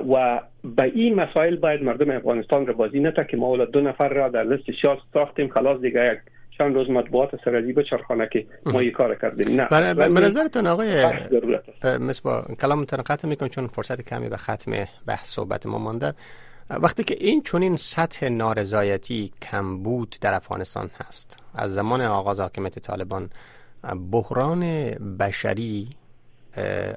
و 0.09 0.41
به 0.63 0.83
این 0.83 1.15
مسائل 1.15 1.55
باید 1.55 1.83
مردم 1.83 2.11
افغانستان 2.11 2.67
را 2.67 2.73
بازی 2.73 2.99
نتا 2.99 3.23
که 3.23 3.37
ما 3.37 3.57
دو 3.57 3.81
نفر 3.81 4.09
را 4.09 4.29
در 4.29 4.43
لست 4.43 4.63
سیاست 4.81 5.01
ساختیم. 5.13 5.49
خلاص 5.49 5.81
دیگه 5.81 6.11
یک 6.13 6.19
چند 6.57 6.75
روز 6.75 6.89
مطبوعات 6.89 7.29
سرازی 7.45 7.73
به 7.73 7.83
چرخانه 7.83 8.29
که 8.31 8.45
ما 8.65 8.83
یک 8.83 8.93
کار 8.93 9.15
کردیم. 9.15 9.61
نه. 9.61 9.93
به 9.93 10.07
نظرتون 10.07 10.67
آقای 10.67 11.05
با 12.23 12.45
کلامتون 12.61 12.99
قطع 13.05 13.27
می‌کنم 13.27 13.49
چون 13.49 13.67
فرصت 13.67 14.01
کمی 14.01 14.29
به 14.29 14.37
ختم 14.37 14.71
بحث 15.07 15.27
صحبت 15.27 15.65
ما 15.65 15.77
مانده. 15.77 16.13
وقتی 16.69 17.03
که 17.03 17.15
این 17.19 17.41
چنین 17.41 17.77
سطح 17.77 18.29
نارضایتی 18.29 19.31
کمبود 19.41 20.15
در 20.21 20.33
افغانستان 20.33 20.89
هست 20.97 21.39
از 21.55 21.73
زمان 21.73 22.01
آغاز 22.01 22.39
حاکمیت 22.39 22.79
طالبان 22.79 23.29
بحران 23.93 24.91
بشری 25.17 25.89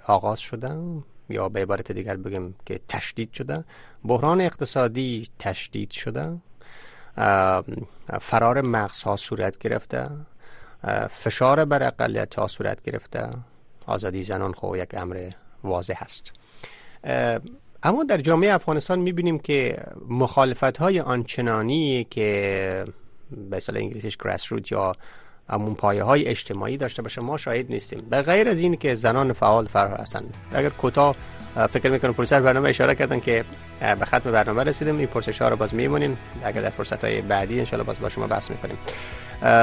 آغاز 0.07 0.39
شده 0.39 0.77
یا 1.29 1.49
به 1.49 1.63
عبارت 1.63 1.93
دیگر 1.93 2.17
بگیم 2.17 2.55
که 2.67 2.81
تشدید 2.89 3.33
شده 3.33 3.65
بحران 4.05 4.41
اقتصادی 4.41 5.29
تشدید 5.39 5.91
شده 5.91 6.39
فرار 8.21 8.61
مغز 8.61 9.03
ها 9.03 9.17
صورت 9.17 9.59
گرفته 9.59 10.11
فشار 11.11 11.65
بر 11.65 11.83
اقلیت 11.83 12.35
ها 12.35 12.47
صورت 12.47 12.83
گرفته 12.83 13.31
آزادی 13.87 14.23
زنان 14.23 14.53
خو 14.53 14.77
یک 14.77 14.95
امر 14.95 15.31
واضح 15.65 15.95
هست 15.97 16.33
اما 17.83 18.05
در 18.05 18.19
جامعه 18.19 18.55
افغانستان 18.55 18.99
می‌بینیم 18.99 19.39
که 19.39 19.85
مخالفت 20.09 20.79
های 20.79 21.01
آنچنانی 21.01 22.05
که 22.11 22.85
به 23.51 23.57
اصطلاح 23.57 23.83
انگلیسیش 23.83 24.17
گراس 24.17 24.53
یا 24.71 24.93
همون 25.51 25.75
پایه 25.75 26.03
های 26.03 26.27
اجتماعی 26.27 26.77
داشته 26.77 27.03
باشه 27.03 27.21
ما 27.21 27.37
شاهد 27.37 27.67
نیستیم. 27.69 28.07
به 28.11 28.23
غیر 28.23 28.49
از 28.49 28.59
این 28.59 28.77
که 28.77 28.95
زنان 28.95 29.33
فعال 29.33 29.67
فرار 29.67 30.01
هستند 30.01 30.37
اگر 30.53 30.69
کوتاه 30.69 31.17
فکر 31.73 31.89
می‌کنم 31.91 32.13
پروسر 32.13 32.41
برنامه 32.41 32.69
اشاره 32.69 32.95
کردن 32.95 33.21
که 33.21 33.45
به 33.81 34.05
ختم 34.05 34.33
برنامه 34.33 34.65
رسیدیم. 34.65 34.99
این 34.99 35.07
پرسش 35.07 35.43
ها 35.43 35.49
رو 35.49 35.57
باز 35.57 35.75
میمونیم 35.75 36.19
اگر 36.45 36.61
در 36.61 36.71
فرصت 36.71 37.05
های 37.05 37.21
بعدی 37.21 37.61
انشالله 37.61 37.85
باز 37.85 38.01
با 38.01 38.09
شما 38.09 38.27
بحث 38.27 38.51
می‌کنیم. 38.51 38.79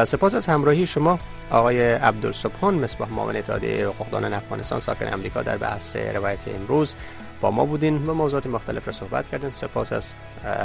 سپاس 0.06 0.36
از 0.36 0.46
همراهی 0.46 0.88
شما 0.88 1.20
آقای 1.52 1.94
عبدالصبحان 1.94 2.74
مصباح 2.76 3.10
معاون 3.10 3.36
اتحادیه 3.36 3.88
حقوقدانان 3.88 4.34
افغانستان 4.34 4.80
ساکن 4.80 5.14
امریکا 5.14 5.44
در 5.44 5.58
بحث 5.58 5.96
روایت 5.96 6.48
امروز 6.48 6.96
با 7.42 7.52
ما 7.52 7.66
بودین 7.66 8.06
و 8.06 8.14
موضوعات 8.14 8.48
مختلف 8.48 8.88
را 8.88 8.94
صحبت 8.94 9.28
کردین 9.28 9.52
سپاس 9.52 9.94
از 9.94 10.16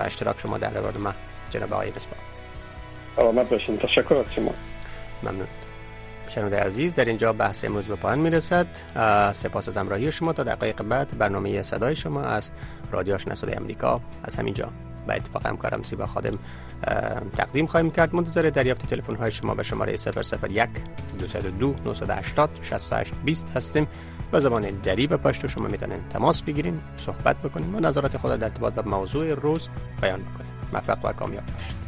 اشتراک 0.05 0.41
شما 0.41 0.59
در 0.59 0.71
ما 0.99 1.15
جناب 1.51 1.73
آقای 1.73 1.93
مصباح. 1.97 3.45
باشین. 3.51 3.79
تشکر 3.79 4.15
از 4.15 4.35
شما. 4.35 4.55
ممنون. 5.23 5.47
شنونده 6.29 6.61
عزیز 6.61 6.95
در 6.95 7.05
اینجا 7.05 7.33
بحث 7.33 7.65
امروز 7.65 7.89
به 7.89 7.97
پایان 7.97 8.19
می‌رسد. 8.19 8.67
سپاس 9.33 9.69
از 9.69 9.77
همراهی 9.77 10.13
شما 10.13 10.33
تا 10.33 10.43
دقایق 10.43 10.83
بعد 10.83 11.19
برنامه 11.19 11.63
صدای 11.63 11.97
شما 11.97 12.23
از 12.23 12.51
رادیو 12.93 13.15
آشنا 13.15 13.35
صدای 13.35 13.55
امریکا 13.55 14.01
از 14.25 14.37
همینجا. 14.37 14.69
به 15.07 15.15
اتفاق 15.15 15.47
همکارم 15.47 15.83
سیبا 15.83 16.07
خادم 16.07 16.39
تقدیم 17.37 17.67
خواهیم 17.67 17.91
کرد. 17.91 18.15
منتظر 18.15 18.43
دریافت 18.43 18.87
تلفن 18.87 19.15
های 19.15 19.31
شما 19.31 19.55
به 19.55 19.63
شماره 19.63 19.97
001 19.97 20.69
202 21.19 21.75
980 21.85 22.51
68 22.63 23.15
20 23.25 23.51
هستیم. 23.57 23.89
و 24.33 24.41
زبان 24.41 24.63
دری 24.63 25.07
و 25.07 25.17
پشتو 25.17 25.49
شما 25.49 25.69
می‌تونین 25.69 26.09
تماس 26.11 26.43
بگیرین 26.43 26.81
صحبت 26.97 27.37
بکنیم 27.37 27.75
و 27.75 27.81
نظرات 27.81 28.17
خود 28.17 28.35
در 28.35 28.45
ارتباط 28.45 28.75
به 28.75 28.83
موضوع 28.83 29.35
روز 29.35 29.69
بیان 30.03 30.21
بکنیم 30.21 30.51
موفق 30.73 31.05
و 31.05 31.13
کامیاب 31.13 31.47
باشید 31.47 31.80